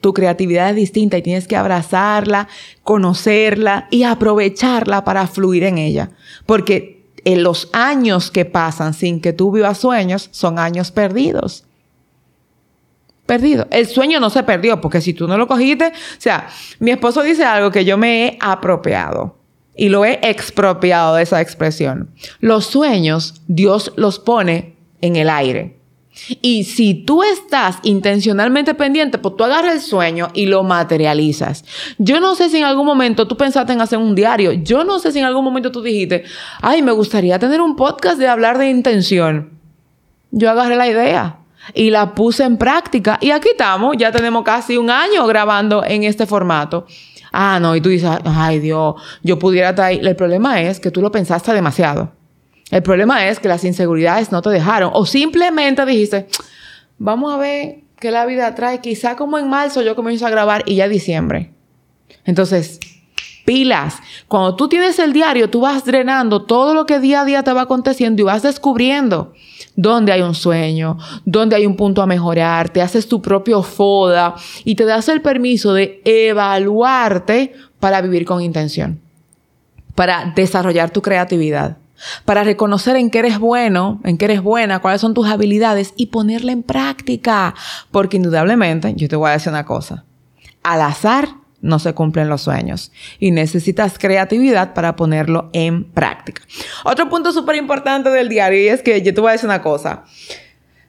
Tu 0.00 0.14
creatividad 0.14 0.70
es 0.70 0.76
distinta 0.76 1.18
y 1.18 1.22
tienes 1.22 1.46
que 1.46 1.56
abrazarla, 1.56 2.48
conocerla 2.82 3.86
y 3.90 4.04
aprovecharla 4.04 5.04
para 5.04 5.26
fluir 5.26 5.64
en 5.64 5.76
ella. 5.76 6.10
Porque 6.46 7.04
en 7.24 7.42
los 7.42 7.68
años 7.72 8.30
que 8.30 8.46
pasan 8.46 8.94
sin 8.94 9.20
que 9.20 9.32
tú 9.32 9.52
vivas 9.52 9.78
sueños 9.78 10.28
son 10.32 10.58
años 10.58 10.90
perdidos. 10.90 11.64
Perdido. 13.26 13.68
El 13.70 13.86
sueño 13.86 14.20
no 14.20 14.30
se 14.30 14.42
perdió 14.42 14.80
porque 14.80 15.00
si 15.00 15.12
tú 15.12 15.28
no 15.28 15.36
lo 15.36 15.46
cogiste, 15.46 15.88
o 15.88 16.20
sea, 16.20 16.48
mi 16.78 16.90
esposo 16.90 17.22
dice 17.22 17.44
algo 17.44 17.70
que 17.70 17.84
yo 17.84 17.98
me 17.98 18.26
he 18.26 18.38
apropiado 18.40 19.39
y 19.80 19.88
lo 19.88 20.04
he 20.04 20.20
expropiado 20.22 21.14
de 21.14 21.22
esa 21.22 21.40
expresión. 21.40 22.10
Los 22.40 22.66
sueños 22.66 23.40
Dios 23.48 23.94
los 23.96 24.18
pone 24.18 24.76
en 25.00 25.16
el 25.16 25.30
aire. 25.30 25.80
Y 26.42 26.64
si 26.64 26.92
tú 26.92 27.22
estás 27.22 27.78
intencionalmente 27.82 28.74
pendiente, 28.74 29.16
pues 29.16 29.36
tú 29.38 29.44
agarras 29.44 29.72
el 29.72 29.80
sueño 29.80 30.28
y 30.34 30.44
lo 30.44 30.64
materializas. 30.64 31.64
Yo 31.96 32.20
no 32.20 32.34
sé 32.34 32.50
si 32.50 32.58
en 32.58 32.64
algún 32.64 32.84
momento 32.84 33.26
tú 33.26 33.38
pensaste 33.38 33.72
en 33.72 33.80
hacer 33.80 33.98
un 33.98 34.14
diario. 34.14 34.52
Yo 34.52 34.84
no 34.84 34.98
sé 34.98 35.12
si 35.12 35.18
en 35.18 35.24
algún 35.24 35.44
momento 35.44 35.72
tú 35.72 35.80
dijiste, 35.80 36.24
ay, 36.60 36.82
me 36.82 36.92
gustaría 36.92 37.38
tener 37.38 37.62
un 37.62 37.74
podcast 37.74 38.18
de 38.18 38.28
hablar 38.28 38.58
de 38.58 38.68
intención. 38.68 39.58
Yo 40.30 40.50
agarré 40.50 40.76
la 40.76 40.88
idea 40.88 41.38
y 41.72 41.88
la 41.88 42.14
puse 42.14 42.44
en 42.44 42.58
práctica. 42.58 43.16
Y 43.22 43.30
aquí 43.30 43.48
estamos, 43.52 43.96
ya 43.96 44.12
tenemos 44.12 44.44
casi 44.44 44.76
un 44.76 44.90
año 44.90 45.26
grabando 45.26 45.82
en 45.84 46.04
este 46.04 46.26
formato. 46.26 46.86
Ah, 47.32 47.58
no, 47.60 47.76
y 47.76 47.80
tú 47.80 47.88
dices, 47.88 48.10
ay 48.24 48.58
Dios, 48.58 48.94
yo 49.22 49.38
pudiera 49.38 49.70
estar 49.70 49.86
ahí. 49.86 50.00
El 50.02 50.16
problema 50.16 50.60
es 50.60 50.80
que 50.80 50.90
tú 50.90 51.00
lo 51.00 51.10
pensaste 51.12 51.52
demasiado. 51.52 52.12
El 52.70 52.82
problema 52.82 53.28
es 53.28 53.40
que 53.40 53.48
las 53.48 53.64
inseguridades 53.64 54.30
no 54.32 54.42
te 54.42 54.50
dejaron. 54.50 54.90
O 54.94 55.06
simplemente 55.06 55.84
dijiste, 55.84 56.26
vamos 56.98 57.32
a 57.34 57.36
ver 57.36 57.80
qué 57.98 58.10
la 58.10 58.26
vida 58.26 58.54
trae. 58.54 58.80
Quizá 58.80 59.16
como 59.16 59.38
en 59.38 59.48
marzo 59.48 59.82
yo 59.82 59.96
comienzo 59.96 60.26
a 60.26 60.30
grabar 60.30 60.62
y 60.66 60.76
ya 60.76 60.88
diciembre. 60.88 61.52
Entonces, 62.24 62.78
pilas. 63.44 63.96
Cuando 64.28 64.56
tú 64.56 64.68
tienes 64.68 64.98
el 64.98 65.12
diario, 65.12 65.50
tú 65.50 65.60
vas 65.60 65.84
drenando 65.84 66.42
todo 66.42 66.74
lo 66.74 66.86
que 66.86 67.00
día 67.00 67.22
a 67.22 67.24
día 67.24 67.42
te 67.42 67.52
va 67.52 67.62
aconteciendo 67.62 68.22
y 68.22 68.24
vas 68.24 68.42
descubriendo 68.42 69.32
dónde 69.76 70.12
hay 70.12 70.22
un 70.22 70.34
sueño, 70.34 70.98
dónde 71.24 71.56
hay 71.56 71.66
un 71.66 71.76
punto 71.76 72.02
a 72.02 72.06
mejorar, 72.06 72.68
te 72.70 72.82
haces 72.82 73.08
tu 73.08 73.22
propio 73.22 73.62
FODA 73.62 74.34
y 74.64 74.74
te 74.74 74.84
das 74.84 75.08
el 75.08 75.22
permiso 75.22 75.74
de 75.74 76.00
evaluarte 76.04 77.54
para 77.78 78.00
vivir 78.00 78.24
con 78.24 78.42
intención, 78.42 79.00
para 79.94 80.32
desarrollar 80.34 80.90
tu 80.90 81.02
creatividad, 81.02 81.78
para 82.24 82.44
reconocer 82.44 82.96
en 82.96 83.10
qué 83.10 83.20
eres 83.20 83.38
bueno, 83.38 84.00
en 84.04 84.16
qué 84.18 84.26
eres 84.26 84.42
buena, 84.42 84.80
cuáles 84.80 85.00
son 85.00 85.14
tus 85.14 85.26
habilidades 85.26 85.92
y 85.96 86.06
ponerla 86.06 86.52
en 86.52 86.62
práctica. 86.62 87.54
Porque 87.90 88.16
indudablemente, 88.16 88.94
yo 88.96 89.08
te 89.08 89.16
voy 89.16 89.30
a 89.30 89.34
decir 89.34 89.50
una 89.50 89.66
cosa, 89.66 90.04
al 90.62 90.82
azar 90.82 91.39
no 91.62 91.78
se 91.78 91.92
cumplen 91.94 92.28
los 92.28 92.42
sueños 92.42 92.92
y 93.18 93.30
necesitas 93.30 93.98
creatividad 93.98 94.74
para 94.74 94.96
ponerlo 94.96 95.50
en 95.52 95.84
práctica. 95.84 96.42
Otro 96.84 97.08
punto 97.08 97.32
súper 97.32 97.56
importante 97.56 98.10
del 98.10 98.28
diario 98.28 98.72
es 98.72 98.82
que 98.82 99.02
yo 99.02 99.14
te 99.14 99.20
voy 99.20 99.30
a 99.30 99.32
decir 99.32 99.48
una 99.48 99.62
cosa. 99.62 100.04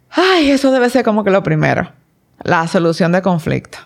Ay, 0.10 0.52
eso 0.52 0.72
debe 0.72 0.90
ser 0.90 1.04
como 1.04 1.24
que 1.24 1.32
lo 1.32 1.44
primero, 1.44 1.92
la 2.44 2.68
solución 2.68 3.12
de 3.12 3.22
conflicto. 3.22 3.78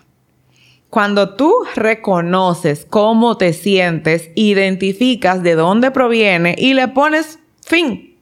Cuando 0.90 1.34
tú 1.34 1.52
reconoces 1.74 2.86
cómo 2.88 3.36
te 3.36 3.52
sientes, 3.52 4.30
identificas 4.34 5.42
de 5.42 5.54
dónde 5.54 5.90
proviene 5.90 6.54
y 6.56 6.74
le 6.74 6.88
pones 6.88 7.38
fin. 7.64 8.16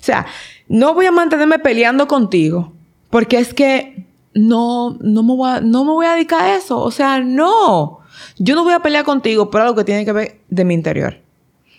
O 0.00 0.02
sea, 0.02 0.26
no 0.68 0.94
voy 0.94 1.06
a 1.06 1.12
mantenerme 1.12 1.58
peleando 1.58 2.08
contigo 2.08 2.72
porque 3.10 3.38
es 3.38 3.52
que 3.52 4.06
no, 4.34 4.96
no 5.00 5.22
me, 5.22 5.34
voy 5.34 5.50
a, 5.50 5.60
no 5.60 5.84
me 5.84 5.92
voy 5.92 6.06
a 6.06 6.12
dedicar 6.12 6.42
a 6.42 6.56
eso. 6.56 6.78
O 6.78 6.90
sea, 6.90 7.20
no. 7.20 8.00
Yo 8.38 8.54
no 8.54 8.64
voy 8.64 8.72
a 8.72 8.80
pelear 8.80 9.04
contigo 9.04 9.50
por 9.50 9.60
algo 9.60 9.74
que 9.74 9.84
tiene 9.84 10.04
que 10.04 10.12
ver 10.12 10.40
de 10.48 10.64
mi 10.64 10.74
interior. 10.74 11.18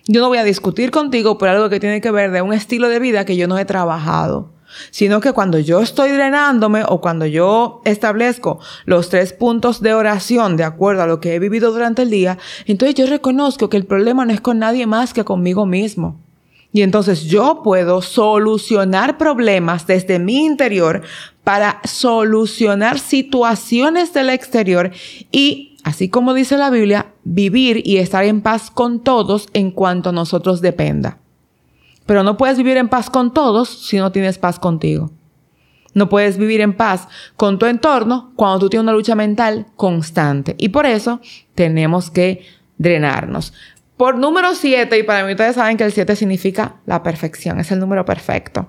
Yo 0.07 0.19
no 0.21 0.27
voy 0.27 0.39
a 0.39 0.43
discutir 0.43 0.91
contigo 0.91 1.37
por 1.37 1.47
algo 1.47 1.69
que 1.69 1.79
tiene 1.79 2.01
que 2.01 2.11
ver 2.11 2.31
de 2.31 2.41
un 2.41 2.53
estilo 2.53 2.89
de 2.89 2.99
vida 2.99 3.25
que 3.25 3.37
yo 3.37 3.47
no 3.47 3.57
he 3.57 3.65
trabajado. 3.65 4.51
Sino 4.89 5.19
que 5.19 5.33
cuando 5.33 5.59
yo 5.59 5.81
estoy 5.81 6.11
drenándome 6.11 6.83
o 6.87 7.01
cuando 7.01 7.25
yo 7.25 7.81
establezco 7.83 8.59
los 8.85 9.09
tres 9.09 9.33
puntos 9.33 9.81
de 9.81 9.93
oración 9.93 10.55
de 10.55 10.63
acuerdo 10.63 11.03
a 11.03 11.07
lo 11.07 11.19
que 11.19 11.35
he 11.35 11.39
vivido 11.39 11.71
durante 11.71 12.03
el 12.03 12.09
día, 12.09 12.37
entonces 12.65 12.95
yo 12.95 13.05
reconozco 13.05 13.69
que 13.69 13.75
el 13.75 13.85
problema 13.85 14.25
no 14.25 14.31
es 14.31 14.39
con 14.39 14.59
nadie 14.59 14.87
más 14.87 15.13
que 15.13 15.25
conmigo 15.25 15.65
mismo. 15.65 16.21
Y 16.73 16.83
entonces 16.83 17.23
yo 17.23 17.61
puedo 17.63 18.01
solucionar 18.01 19.17
problemas 19.17 19.87
desde 19.87 20.19
mi 20.19 20.45
interior 20.45 21.01
para 21.43 21.81
solucionar 21.83 22.99
situaciones 22.99 24.13
del 24.13 24.29
exterior 24.29 24.91
y, 25.31 25.77
así 25.83 26.07
como 26.07 26.33
dice 26.33 26.57
la 26.57 26.69
Biblia, 26.69 27.07
vivir 27.23 27.81
y 27.85 27.97
estar 27.97 28.23
en 28.23 28.41
paz 28.41 28.71
con 28.71 29.01
todos 29.01 29.49
en 29.53 29.71
cuanto 29.71 30.09
a 30.09 30.13
nosotros 30.13 30.61
dependa. 30.61 31.17
Pero 32.05 32.23
no 32.23 32.37
puedes 32.37 32.57
vivir 32.57 32.77
en 32.77 32.89
paz 32.89 33.09
con 33.09 33.33
todos 33.33 33.69
si 33.69 33.97
no 33.97 34.11
tienes 34.11 34.37
paz 34.37 34.57
contigo. 34.57 35.11
No 35.93 36.07
puedes 36.07 36.37
vivir 36.37 36.61
en 36.61 36.73
paz 36.73 37.07
con 37.35 37.59
tu 37.59 37.65
entorno 37.65 38.31
cuando 38.37 38.59
tú 38.59 38.69
tienes 38.69 38.83
una 38.83 38.93
lucha 38.93 39.15
mental 39.15 39.67
constante. 39.75 40.55
Y 40.57 40.69
por 40.69 40.85
eso 40.85 41.19
tenemos 41.53 42.09
que 42.09 42.45
drenarnos. 42.77 43.53
Por 44.01 44.17
número 44.17 44.55
7, 44.55 44.97
y 44.97 45.03
para 45.03 45.23
mí 45.23 45.33
ustedes 45.33 45.53
saben 45.53 45.77
que 45.77 45.83
el 45.83 45.91
7 45.91 46.15
significa 46.15 46.77
la 46.87 47.03
perfección, 47.03 47.59
es 47.59 47.71
el 47.71 47.77
número 47.77 48.03
perfecto. 48.03 48.67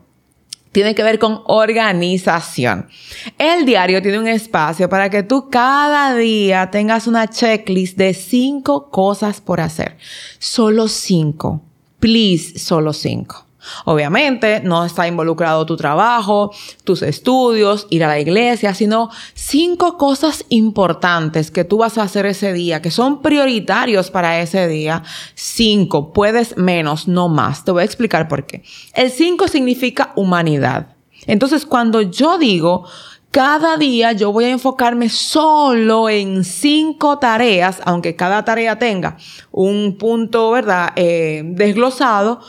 Tiene 0.73 0.95
que 0.95 1.03
ver 1.03 1.19
con 1.19 1.41
organización. 1.47 2.91
El 3.39 3.65
diario 3.65 4.03
tiene 4.03 4.19
un 4.19 4.29
espacio 4.29 4.91
para 4.91 5.09
que 5.09 5.23
tú 5.23 5.49
cada 5.49 6.15
día 6.15 6.71
tengas 6.71 7.07
una 7.07 7.29
checklist 7.29 7.97
de 7.97 8.13
cinco 8.13 8.91
cosas 8.91 9.41
por 9.41 9.63
hacer. 9.63 9.97
Solo 10.39 10.87
cinco. 10.87 11.63
Please, 11.99 12.59
solo 12.59 12.93
cinco. 12.93 13.47
Obviamente 13.85 14.61
no 14.61 14.85
está 14.85 15.07
involucrado 15.07 15.67
tu 15.67 15.77
trabajo, 15.77 16.53
tus 16.85 17.03
estudios, 17.03 17.87
ir 17.91 18.05
a 18.05 18.09
la 18.09 18.21
iglesia, 18.21 18.75
sino 18.75 19.11
cinco 19.35 19.97
cosas 19.97 20.45
importantes 20.49 21.51
que 21.51 21.65
tú 21.65 21.79
vas 21.79 21.99
a 21.99 22.03
hacer 22.03 22.27
ese 22.27 22.53
día, 22.53 22.83
que 22.83 22.91
son 22.91 23.23
prioritarios 23.23 24.11
para 24.11 24.41
ese 24.41 24.69
día. 24.69 25.03
Cinco, 25.35 26.13
puedes 26.13 26.57
menos, 26.57 27.09
no 27.09 27.29
más. 27.29 27.65
Te 27.65 27.73
voy 27.73 27.83
a 27.83 27.87
explicar 27.87 28.29
por 28.29 28.47
qué. 28.47 28.63
El 28.95 29.11
cinco 29.11 29.49
significa 29.49 30.13
humanidad. 30.17 30.97
Entonces, 31.27 31.67
cuando 31.67 32.03
yo 32.03 32.39
digo, 32.39 32.85
cada 33.33 33.79
día 33.79 34.13
yo 34.13 34.31
voy 34.31 34.45
a 34.45 34.51
enfocarme 34.51 35.09
solo 35.09 36.11
en 36.11 36.45
cinco 36.45 37.19
tareas, 37.19 37.81
aunque 37.85 38.15
cada 38.15 38.45
tarea 38.45 38.79
tenga 38.79 39.17
un 39.51 39.97
punto, 39.97 40.51
¿verdad?, 40.51 40.93
eh, 40.97 41.43
desglosado, 41.43 42.41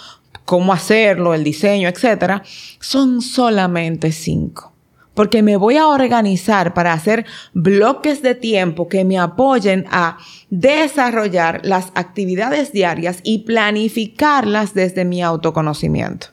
cómo 0.45 0.73
hacerlo, 0.73 1.33
el 1.33 1.43
diseño, 1.43 1.87
etcétera, 1.89 2.43
son 2.79 3.21
solamente 3.21 4.11
cinco. 4.11 4.73
porque 5.13 5.43
me 5.43 5.57
voy 5.57 5.77
a 5.77 5.87
organizar 5.87 6.73
para 6.73 6.93
hacer 6.93 7.25
bloques 7.53 8.21
de 8.21 8.35
tiempo 8.35 8.87
que 8.87 9.05
me 9.05 9.19
apoyen 9.19 9.85
a 9.91 10.17
desarrollar 10.49 11.61
las 11.63 11.91
actividades 11.93 12.71
diarias 12.71 13.19
y 13.23 13.39
planificarlas 13.39 14.73
desde 14.73 15.05
mi 15.05 15.21
autoconocimiento. 15.21 16.27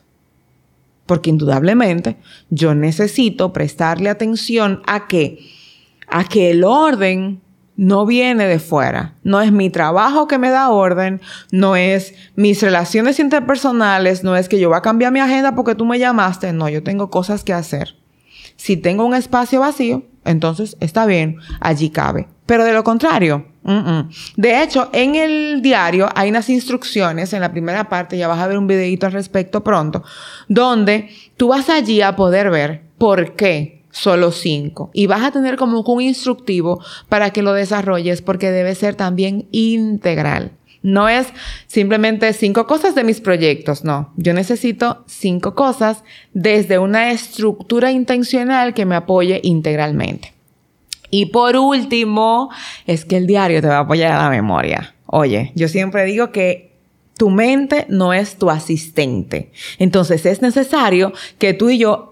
Porque 1.05 1.29
indudablemente 1.29 2.17
yo 2.49 2.73
necesito 2.73 3.53
prestarle 3.53 4.09
atención 4.09 4.81
a 4.87 5.07
que, 5.07 5.39
a 6.07 6.23
que 6.23 6.49
el 6.49 6.63
orden 6.63 7.41
no 7.81 8.05
viene 8.05 8.45
de 8.45 8.59
fuera. 8.59 9.15
No 9.23 9.41
es 9.41 9.51
mi 9.51 9.71
trabajo 9.71 10.27
que 10.27 10.37
me 10.37 10.51
da 10.51 10.69
orden, 10.69 11.19
no 11.51 11.75
es 11.75 12.13
mis 12.35 12.61
relaciones 12.61 13.19
interpersonales, 13.19 14.23
no 14.23 14.35
es 14.35 14.47
que 14.47 14.59
yo 14.59 14.69
voy 14.69 14.77
a 14.77 14.83
cambiar 14.83 15.11
mi 15.11 15.19
agenda 15.19 15.55
porque 15.55 15.73
tú 15.73 15.83
me 15.83 15.97
llamaste. 15.97 16.53
No, 16.53 16.69
yo 16.69 16.83
tengo 16.83 17.09
cosas 17.09 17.43
que 17.43 17.53
hacer. 17.53 17.95
Si 18.55 18.77
tengo 18.77 19.03
un 19.03 19.15
espacio 19.15 19.61
vacío, 19.61 20.03
entonces 20.25 20.77
está 20.79 21.07
bien, 21.07 21.37
allí 21.59 21.89
cabe. 21.89 22.27
Pero 22.45 22.65
de 22.65 22.73
lo 22.73 22.83
contrario, 22.83 23.47
de 23.63 24.61
hecho, 24.61 24.91
en 24.93 25.15
el 25.15 25.63
diario 25.63 26.07
hay 26.13 26.29
unas 26.29 26.51
instrucciones, 26.51 27.33
en 27.33 27.41
la 27.41 27.51
primera 27.51 27.89
parte 27.89 28.15
ya 28.15 28.27
vas 28.27 28.37
a 28.37 28.47
ver 28.47 28.59
un 28.59 28.67
videito 28.67 29.07
al 29.07 29.13
respecto 29.13 29.63
pronto, 29.63 30.03
donde 30.47 31.09
tú 31.35 31.47
vas 31.47 31.67
allí 31.67 32.01
a 32.01 32.15
poder 32.15 32.51
ver 32.51 32.83
por 32.99 33.35
qué 33.35 33.80
solo 33.91 34.31
cinco. 34.31 34.89
Y 34.93 35.07
vas 35.07 35.23
a 35.23 35.31
tener 35.31 35.57
como 35.57 35.81
un 35.81 36.01
instructivo 36.01 36.83
para 37.09 37.31
que 37.31 37.43
lo 37.43 37.53
desarrolles 37.53 38.21
porque 38.21 38.51
debe 38.51 38.75
ser 38.75 38.95
también 38.95 39.47
integral. 39.51 40.51
No 40.83 41.07
es 41.07 41.27
simplemente 41.67 42.33
cinco 42.33 42.65
cosas 42.65 42.95
de 42.95 43.03
mis 43.03 43.21
proyectos, 43.21 43.83
no. 43.83 44.11
Yo 44.17 44.33
necesito 44.33 45.03
cinco 45.05 45.53
cosas 45.53 46.03
desde 46.33 46.79
una 46.79 47.11
estructura 47.11 47.91
intencional 47.91 48.73
que 48.73 48.85
me 48.85 48.95
apoye 48.95 49.39
integralmente. 49.43 50.33
Y 51.11 51.27
por 51.27 51.57
último, 51.57 52.49
es 52.87 53.05
que 53.05 53.17
el 53.17 53.27
diario 53.27 53.61
te 53.61 53.67
va 53.67 53.77
a 53.77 53.81
apoyar 53.81 54.13
a 54.13 54.23
la 54.23 54.29
memoria. 54.29 54.95
Oye, 55.05 55.51
yo 55.55 55.67
siempre 55.67 56.05
digo 56.05 56.31
que 56.31 56.71
tu 57.17 57.29
mente 57.29 57.85
no 57.89 58.13
es 58.13 58.37
tu 58.37 58.49
asistente. 58.49 59.51
Entonces 59.77 60.25
es 60.25 60.41
necesario 60.41 61.13
que 61.37 61.53
tú 61.53 61.69
y 61.69 61.77
yo 61.77 62.10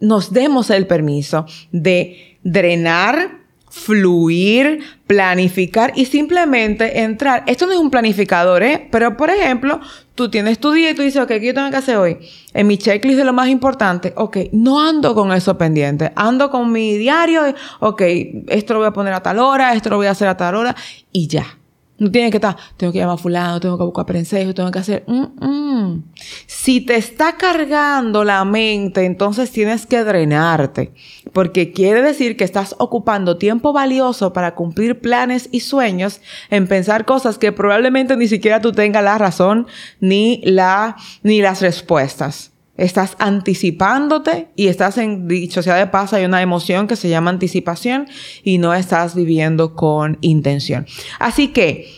nos 0.00 0.32
demos 0.32 0.70
el 0.70 0.86
permiso 0.86 1.46
de 1.72 2.38
drenar 2.42 3.40
fluir, 3.70 4.80
planificar 5.06 5.92
y 5.94 6.04
simplemente 6.04 7.02
entrar. 7.02 7.44
Esto 7.46 7.66
no 7.66 7.72
es 7.72 7.78
un 7.78 7.90
planificador, 7.90 8.62
¿eh? 8.64 8.88
Pero, 8.90 9.16
por 9.16 9.30
ejemplo, 9.30 9.80
tú 10.16 10.28
tienes 10.28 10.58
tu 10.58 10.72
día 10.72 10.90
y 10.90 10.94
tú 10.94 11.02
dices, 11.02 11.22
ok, 11.22 11.28
¿qué 11.28 11.46
yo 11.46 11.54
tengo 11.54 11.70
que 11.70 11.76
hacer 11.76 11.96
hoy? 11.96 12.18
En 12.52 12.66
mi 12.66 12.76
checklist 12.76 13.18
de 13.18 13.24
lo 13.24 13.32
más 13.32 13.48
importante, 13.48 14.12
ok, 14.16 14.38
no 14.52 14.86
ando 14.86 15.14
con 15.14 15.32
eso 15.32 15.56
pendiente, 15.56 16.12
ando 16.16 16.50
con 16.50 16.72
mi 16.72 16.98
diario, 16.98 17.42
ok, 17.78 18.02
esto 18.48 18.74
lo 18.74 18.80
voy 18.80 18.88
a 18.88 18.92
poner 18.92 19.12
a 19.12 19.22
tal 19.22 19.38
hora, 19.38 19.72
esto 19.74 19.88
lo 19.88 19.96
voy 19.96 20.08
a 20.08 20.10
hacer 20.10 20.26
a 20.26 20.36
tal 20.36 20.56
hora 20.56 20.74
y 21.12 21.28
ya. 21.28 21.59
No 22.00 22.10
tiene 22.10 22.30
que 22.30 22.38
estar, 22.38 22.56
tengo 22.78 22.94
que 22.94 22.98
llamar 22.98 23.16
a 23.16 23.18
fulano, 23.18 23.60
tengo 23.60 23.76
que 23.76 23.84
buscar 23.84 24.06
prensejo, 24.06 24.54
tengo 24.54 24.70
que 24.70 24.78
hacer... 24.78 25.04
Mm, 25.06 25.46
mm. 25.46 26.04
Si 26.46 26.80
te 26.80 26.96
está 26.96 27.36
cargando 27.36 28.24
la 28.24 28.42
mente, 28.46 29.04
entonces 29.04 29.50
tienes 29.50 29.84
que 29.84 30.02
drenarte, 30.02 30.94
porque 31.34 31.72
quiere 31.72 32.00
decir 32.00 32.38
que 32.38 32.44
estás 32.44 32.74
ocupando 32.78 33.36
tiempo 33.36 33.74
valioso 33.74 34.32
para 34.32 34.54
cumplir 34.54 35.00
planes 35.00 35.50
y 35.52 35.60
sueños 35.60 36.22
en 36.48 36.66
pensar 36.68 37.04
cosas 37.04 37.36
que 37.36 37.52
probablemente 37.52 38.16
ni 38.16 38.28
siquiera 38.28 38.62
tú 38.62 38.72
tengas 38.72 39.04
la 39.04 39.18
razón 39.18 39.66
ni, 40.00 40.40
la, 40.42 40.96
ni 41.22 41.42
las 41.42 41.60
respuestas. 41.60 42.50
Estás 42.80 43.16
anticipándote 43.18 44.48
y 44.56 44.68
estás 44.68 44.98
en, 44.98 45.28
dicho 45.28 45.62
sea 45.62 45.76
de 45.76 45.86
paso, 45.86 46.16
hay 46.16 46.24
una 46.24 46.42
emoción 46.42 46.86
que 46.88 46.96
se 46.96 47.08
llama 47.08 47.30
anticipación 47.30 48.08
y 48.42 48.58
no 48.58 48.74
estás 48.74 49.14
viviendo 49.14 49.74
con 49.74 50.18
intención. 50.22 50.86
Así 51.18 51.48
que, 51.48 51.92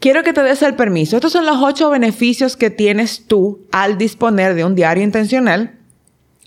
quiero 0.00 0.22
que 0.22 0.32
te 0.32 0.42
des 0.42 0.62
el 0.62 0.74
permiso. 0.74 1.16
Estos 1.16 1.32
son 1.32 1.46
los 1.46 1.58
ocho 1.60 1.90
beneficios 1.90 2.56
que 2.56 2.70
tienes 2.70 3.26
tú 3.26 3.66
al 3.72 3.98
disponer 3.98 4.54
de 4.54 4.64
un 4.64 4.74
diario 4.74 5.04
intencional 5.04 5.78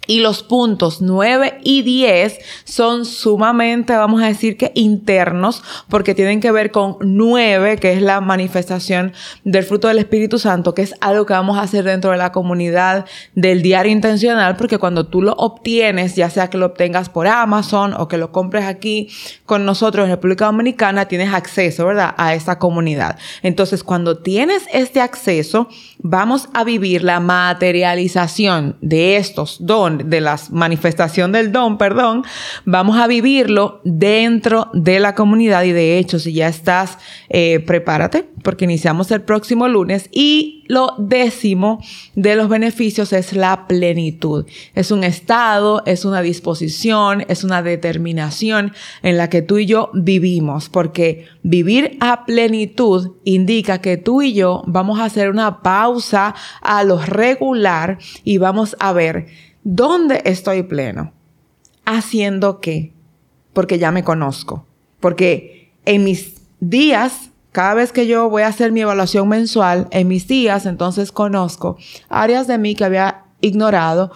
y 0.07 0.19
los 0.19 0.43
puntos 0.43 1.01
9 1.01 1.59
y 1.63 1.81
10 1.81 2.37
son 2.63 3.05
sumamente, 3.05 3.95
vamos 3.95 4.21
a 4.21 4.27
decir 4.27 4.57
que 4.57 4.71
internos, 4.75 5.63
porque 5.89 6.13
tienen 6.13 6.39
que 6.39 6.51
ver 6.51 6.71
con 6.71 6.97
9, 6.99 7.77
que 7.77 7.93
es 7.93 8.01
la 8.01 8.21
manifestación 8.21 9.13
del 9.43 9.63
fruto 9.63 9.87
del 9.87 9.99
Espíritu 9.99 10.39
Santo, 10.39 10.73
que 10.73 10.81
es 10.81 10.93
algo 11.01 11.25
que 11.25 11.33
vamos 11.33 11.57
a 11.57 11.61
hacer 11.61 11.83
dentro 11.83 12.11
de 12.11 12.17
la 12.17 12.31
comunidad 12.31 13.05
del 13.33 13.61
diario 13.61 13.91
intencional, 13.91 14.55
porque 14.57 14.77
cuando 14.77 15.07
tú 15.07 15.21
lo 15.21 15.33
obtienes, 15.33 16.15
ya 16.15 16.29
sea 16.29 16.49
que 16.49 16.57
lo 16.57 16.67
obtengas 16.67 17.09
por 17.09 17.27
Amazon 17.27 17.93
o 17.93 18.07
que 18.07 18.17
lo 18.17 18.31
compres 18.31 18.65
aquí 18.65 19.09
con 19.45 19.65
nosotros 19.65 20.05
en 20.05 20.11
República 20.11 20.45
Dominicana, 20.45 21.07
tienes 21.07 21.33
acceso, 21.33 21.85
¿verdad?, 21.85 22.13
a 22.17 22.33
esta 22.33 22.59
comunidad. 22.59 23.17
Entonces, 23.41 23.83
cuando 23.83 24.17
tienes 24.17 24.63
este 24.73 25.01
acceso, 25.01 25.69
vamos 25.99 26.49
a 26.53 26.63
vivir 26.63 27.03
la 27.03 27.19
materialización 27.19 28.75
de 28.81 29.17
estos 29.17 29.57
dones 29.59 29.94
de 29.97 30.21
la 30.21 30.39
manifestación 30.51 31.31
del 31.31 31.51
don, 31.51 31.77
perdón, 31.77 32.23
vamos 32.65 32.97
a 32.97 33.07
vivirlo 33.07 33.81
dentro 33.83 34.69
de 34.73 34.99
la 34.99 35.15
comunidad 35.15 35.63
y 35.63 35.71
de 35.71 35.97
hecho, 35.97 36.19
si 36.19 36.33
ya 36.33 36.47
estás, 36.47 36.97
eh, 37.29 37.59
prepárate 37.59 38.25
porque 38.45 38.65
iniciamos 38.65 39.11
el 39.11 39.23
próximo 39.23 39.67
lunes 39.67 40.07
y 40.11 40.63
lo 40.67 40.93
décimo 40.99 41.83
de 42.13 42.35
los 42.35 42.47
beneficios 42.47 43.11
es 43.11 43.33
la 43.33 43.67
plenitud. 43.67 44.45
Es 44.75 44.91
un 44.91 45.03
estado, 45.03 45.83
es 45.85 46.05
una 46.05 46.21
disposición, 46.21 47.25
es 47.27 47.43
una 47.43 47.63
determinación 47.63 48.71
en 49.01 49.17
la 49.17 49.29
que 49.29 49.41
tú 49.41 49.57
y 49.57 49.65
yo 49.65 49.89
vivimos, 49.93 50.69
porque 50.69 51.25
vivir 51.41 51.97
a 51.99 52.25
plenitud 52.25 53.13
indica 53.23 53.81
que 53.81 53.97
tú 53.97 54.21
y 54.21 54.33
yo 54.33 54.63
vamos 54.67 54.99
a 54.99 55.05
hacer 55.05 55.29
una 55.29 55.63
pausa 55.63 56.35
a 56.61 56.83
lo 56.83 56.99
regular 56.99 57.97
y 58.23 58.37
vamos 58.37 58.75
a 58.79 58.93
ver 58.93 59.27
¿Dónde 59.65 60.21
estoy 60.25 60.61
pleno? 60.61 61.11
¿Haciendo 61.85 62.61
qué? 62.61 62.93
Porque 63.51 63.79
ya 63.79 63.89
me 63.89 64.03
conozco. 64.03 64.67
Porque 64.99 65.71
en 65.85 66.03
mis 66.03 66.35
días, 66.59 67.31
cada 67.51 67.73
vez 67.73 67.91
que 67.91 68.05
yo 68.05 68.29
voy 68.29 68.43
a 68.43 68.47
hacer 68.47 68.71
mi 68.71 68.81
evaluación 68.81 69.27
mensual, 69.27 69.87
en 69.89 70.07
mis 70.07 70.27
días 70.27 70.67
entonces 70.67 71.11
conozco 71.11 71.77
áreas 72.09 72.45
de 72.45 72.59
mí 72.59 72.75
que 72.75 72.85
había 72.85 73.23
ignorado 73.41 74.11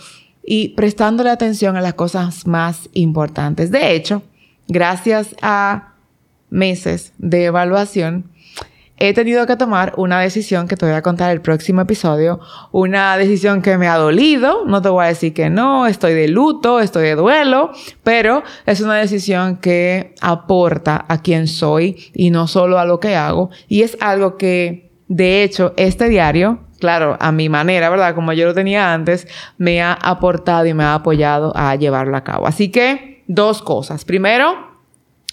y 0.45 0.69
prestándole 0.69 1.31
atención 1.31 1.75
a 1.75 1.81
las 1.81 1.95
cosas 1.95 2.45
más 2.45 2.87
importantes. 2.93 3.71
De 3.71 3.95
hecho, 3.95 4.21
gracias 4.67 5.35
a 5.41 5.95
meses 6.51 7.13
de 7.17 7.45
evaluación, 7.45 8.29
he 8.99 9.13
tenido 9.13 9.47
que 9.47 9.55
tomar 9.55 9.93
una 9.97 10.19
decisión 10.19 10.67
que 10.67 10.75
te 10.75 10.85
voy 10.85 10.95
a 10.95 11.01
contar 11.01 11.31
el 11.31 11.41
próximo 11.41 11.81
episodio, 11.81 12.39
una 12.71 13.17
decisión 13.17 13.61
que 13.61 13.77
me 13.77 13.87
ha 13.87 13.95
dolido, 13.95 14.65
no 14.65 14.81
te 14.81 14.89
voy 14.89 15.05
a 15.05 15.07
decir 15.07 15.33
que 15.33 15.49
no, 15.49 15.87
estoy 15.87 16.13
de 16.13 16.27
luto, 16.27 16.79
estoy 16.79 17.03
de 17.03 17.15
duelo, 17.15 17.71
pero 18.03 18.43
es 18.65 18.81
una 18.81 18.95
decisión 18.95 19.57
que 19.57 20.15
aporta 20.21 21.05
a 21.07 21.21
quien 21.21 21.47
soy 21.47 22.11
y 22.13 22.29
no 22.29 22.47
solo 22.47 22.77
a 22.77 22.85
lo 22.85 22.99
que 22.99 23.15
hago, 23.15 23.49
y 23.67 23.83
es 23.83 23.97
algo 24.01 24.37
que, 24.37 24.91
de 25.07 25.43
hecho, 25.43 25.73
este 25.77 26.09
diario, 26.09 26.59
claro, 26.79 27.17
a 27.19 27.31
mi 27.31 27.47
manera, 27.49 27.89
¿verdad? 27.89 28.15
Como 28.15 28.33
yo 28.33 28.45
lo 28.45 28.53
tenía 28.53 28.93
antes, 28.93 29.27
me 29.57 29.81
ha 29.81 29.93
aportado 29.93 30.65
y 30.65 30.73
me 30.73 30.83
ha 30.83 30.93
apoyado 30.95 31.53
a 31.55 31.75
llevarlo 31.75 32.17
a 32.17 32.23
cabo. 32.23 32.47
Así 32.47 32.69
que, 32.69 33.23
dos 33.27 33.61
cosas. 33.61 34.05
Primero, 34.05 34.68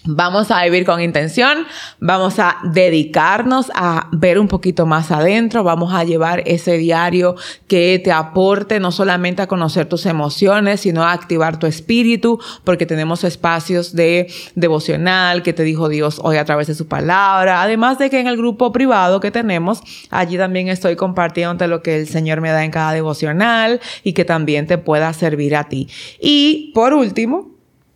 Vamos 0.09 0.51
a 0.51 0.63
vivir 0.63 0.85
con 0.85 1.01
intención, 1.01 1.65
vamos 1.99 2.39
a 2.39 2.59
dedicarnos 2.63 3.69
a 3.75 4.07
ver 4.13 4.39
un 4.39 4.47
poquito 4.47 4.85
más 4.85 5.11
adentro, 5.11 5.63
vamos 5.63 5.93
a 5.93 6.05
llevar 6.05 6.43
ese 6.45 6.77
diario 6.77 7.35
que 7.67 7.99
te 8.01 8.13
aporte 8.13 8.79
no 8.79 8.91
solamente 8.93 9.41
a 9.41 9.47
conocer 9.47 9.87
tus 9.87 10.05
emociones, 10.05 10.81
sino 10.81 11.03
a 11.03 11.11
activar 11.11 11.59
tu 11.59 11.67
espíritu, 11.67 12.39
porque 12.63 12.85
tenemos 12.85 13.25
espacios 13.25 13.95
de 13.95 14.31
devocional 14.55 15.43
que 15.43 15.51
te 15.51 15.63
dijo 15.63 15.89
Dios 15.89 16.21
hoy 16.23 16.37
a 16.37 16.45
través 16.45 16.67
de 16.67 16.75
su 16.75 16.87
palabra, 16.87 17.61
además 17.61 17.97
de 17.97 18.09
que 18.09 18.21
en 18.21 18.27
el 18.27 18.37
grupo 18.37 18.71
privado 18.71 19.19
que 19.19 19.31
tenemos, 19.31 19.81
allí 20.09 20.37
también 20.37 20.69
estoy 20.69 20.95
compartiendo 20.95 21.67
lo 21.67 21.81
que 21.81 21.97
el 21.97 22.07
Señor 22.07 22.39
me 22.39 22.51
da 22.51 22.63
en 22.63 22.71
cada 22.71 22.93
devocional 22.93 23.81
y 24.03 24.13
que 24.13 24.23
también 24.23 24.67
te 24.67 24.77
pueda 24.77 25.11
servir 25.11 25.55
a 25.55 25.65
ti. 25.65 25.89
Y 26.21 26.71
por 26.73 26.93
último, 26.93 27.51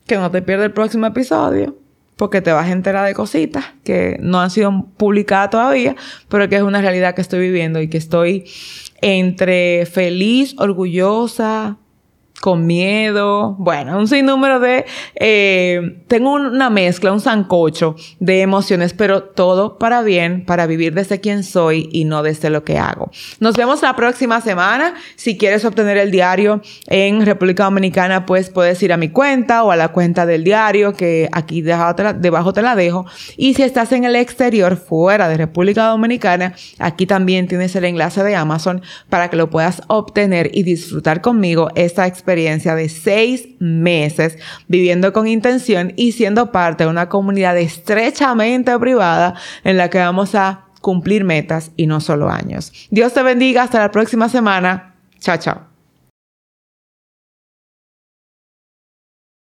que 0.07 0.17
no 0.17 0.29
te 0.29 0.41
pierdas 0.41 0.65
el 0.65 0.73
próximo 0.73 1.05
episodio 1.05 1.80
porque 2.21 2.39
te 2.39 2.51
vas 2.51 2.67
a 2.67 2.71
enterar 2.71 3.07
de 3.07 3.15
cositas 3.15 3.65
que 3.83 4.19
no 4.21 4.39
han 4.39 4.51
sido 4.51 4.85
publicadas 4.95 5.49
todavía, 5.49 5.95
pero 6.29 6.47
que 6.47 6.57
es 6.57 6.61
una 6.61 6.79
realidad 6.79 7.15
que 7.15 7.21
estoy 7.21 7.39
viviendo 7.39 7.81
y 7.81 7.87
que 7.87 7.97
estoy 7.97 8.43
entre 9.01 9.87
feliz, 9.87 10.53
orgullosa, 10.59 11.77
con 12.41 12.65
miedo, 12.65 13.55
bueno, 13.59 13.97
un 13.97 14.07
sinnúmero 14.07 14.59
de... 14.59 14.85
Eh, 15.15 16.03
tengo 16.07 16.33
una 16.33 16.69
mezcla, 16.69 17.11
un 17.11 17.21
sancocho 17.21 17.95
de 18.19 18.41
emociones, 18.41 18.93
pero 18.93 19.23
todo 19.23 19.77
para 19.77 20.01
bien, 20.01 20.43
para 20.45 20.65
vivir 20.65 20.93
desde 20.93 21.21
quien 21.21 21.43
soy 21.43 21.87
y 21.91 22.05
no 22.05 22.23
desde 22.23 22.49
lo 22.49 22.63
que 22.63 22.79
hago. 22.79 23.11
Nos 23.39 23.55
vemos 23.55 23.81
la 23.81 23.95
próxima 23.95 24.41
semana. 24.41 24.95
Si 25.15 25.37
quieres 25.37 25.63
obtener 25.65 25.97
el 25.97 26.11
diario 26.11 26.61
en 26.87 27.25
República 27.25 27.65
Dominicana, 27.65 28.25
pues 28.25 28.49
puedes 28.49 28.81
ir 28.81 28.91
a 28.91 28.97
mi 28.97 29.09
cuenta 29.09 29.63
o 29.63 29.71
a 29.71 29.75
la 29.75 29.89
cuenta 29.89 30.25
del 30.25 30.43
diario, 30.43 30.93
que 30.93 31.29
aquí 31.31 31.61
debajo 31.61 32.53
te 32.53 32.61
la 32.61 32.75
dejo. 32.75 33.05
Y 33.37 33.53
si 33.53 33.63
estás 33.63 33.91
en 33.91 34.03
el 34.03 34.15
exterior, 34.15 34.77
fuera 34.77 35.29
de 35.29 35.37
República 35.37 35.85
Dominicana, 35.87 36.55
aquí 36.79 37.05
también 37.05 37.47
tienes 37.47 37.75
el 37.75 37.85
enlace 37.85 38.23
de 38.23 38.35
Amazon 38.35 38.81
para 39.09 39.29
que 39.29 39.37
lo 39.37 39.49
puedas 39.49 39.83
obtener 39.87 40.49
y 40.53 40.63
disfrutar 40.63 41.21
conmigo 41.21 41.69
esta 41.75 42.07
experiencia 42.31 42.75
de 42.75 42.87
seis 42.87 43.49
meses 43.59 44.37
viviendo 44.67 45.11
con 45.11 45.27
intención 45.27 45.93
y 45.97 46.13
siendo 46.13 46.51
parte 46.51 46.85
de 46.85 46.89
una 46.89 47.09
comunidad 47.09 47.57
estrechamente 47.57 48.77
privada 48.79 49.35
en 49.63 49.75
la 49.77 49.89
que 49.89 49.99
vamos 49.99 50.33
a 50.35 50.65
cumplir 50.79 51.25
metas 51.25 51.71
y 51.75 51.87
no 51.87 51.99
solo 51.99 52.29
años. 52.29 52.71
Dios 52.89 53.13
te 53.13 53.21
bendiga. 53.21 53.63
Hasta 53.63 53.79
la 53.79 53.91
próxima 53.91 54.29
semana. 54.29 54.95
Chao, 55.19 55.37
chao. 55.37 55.70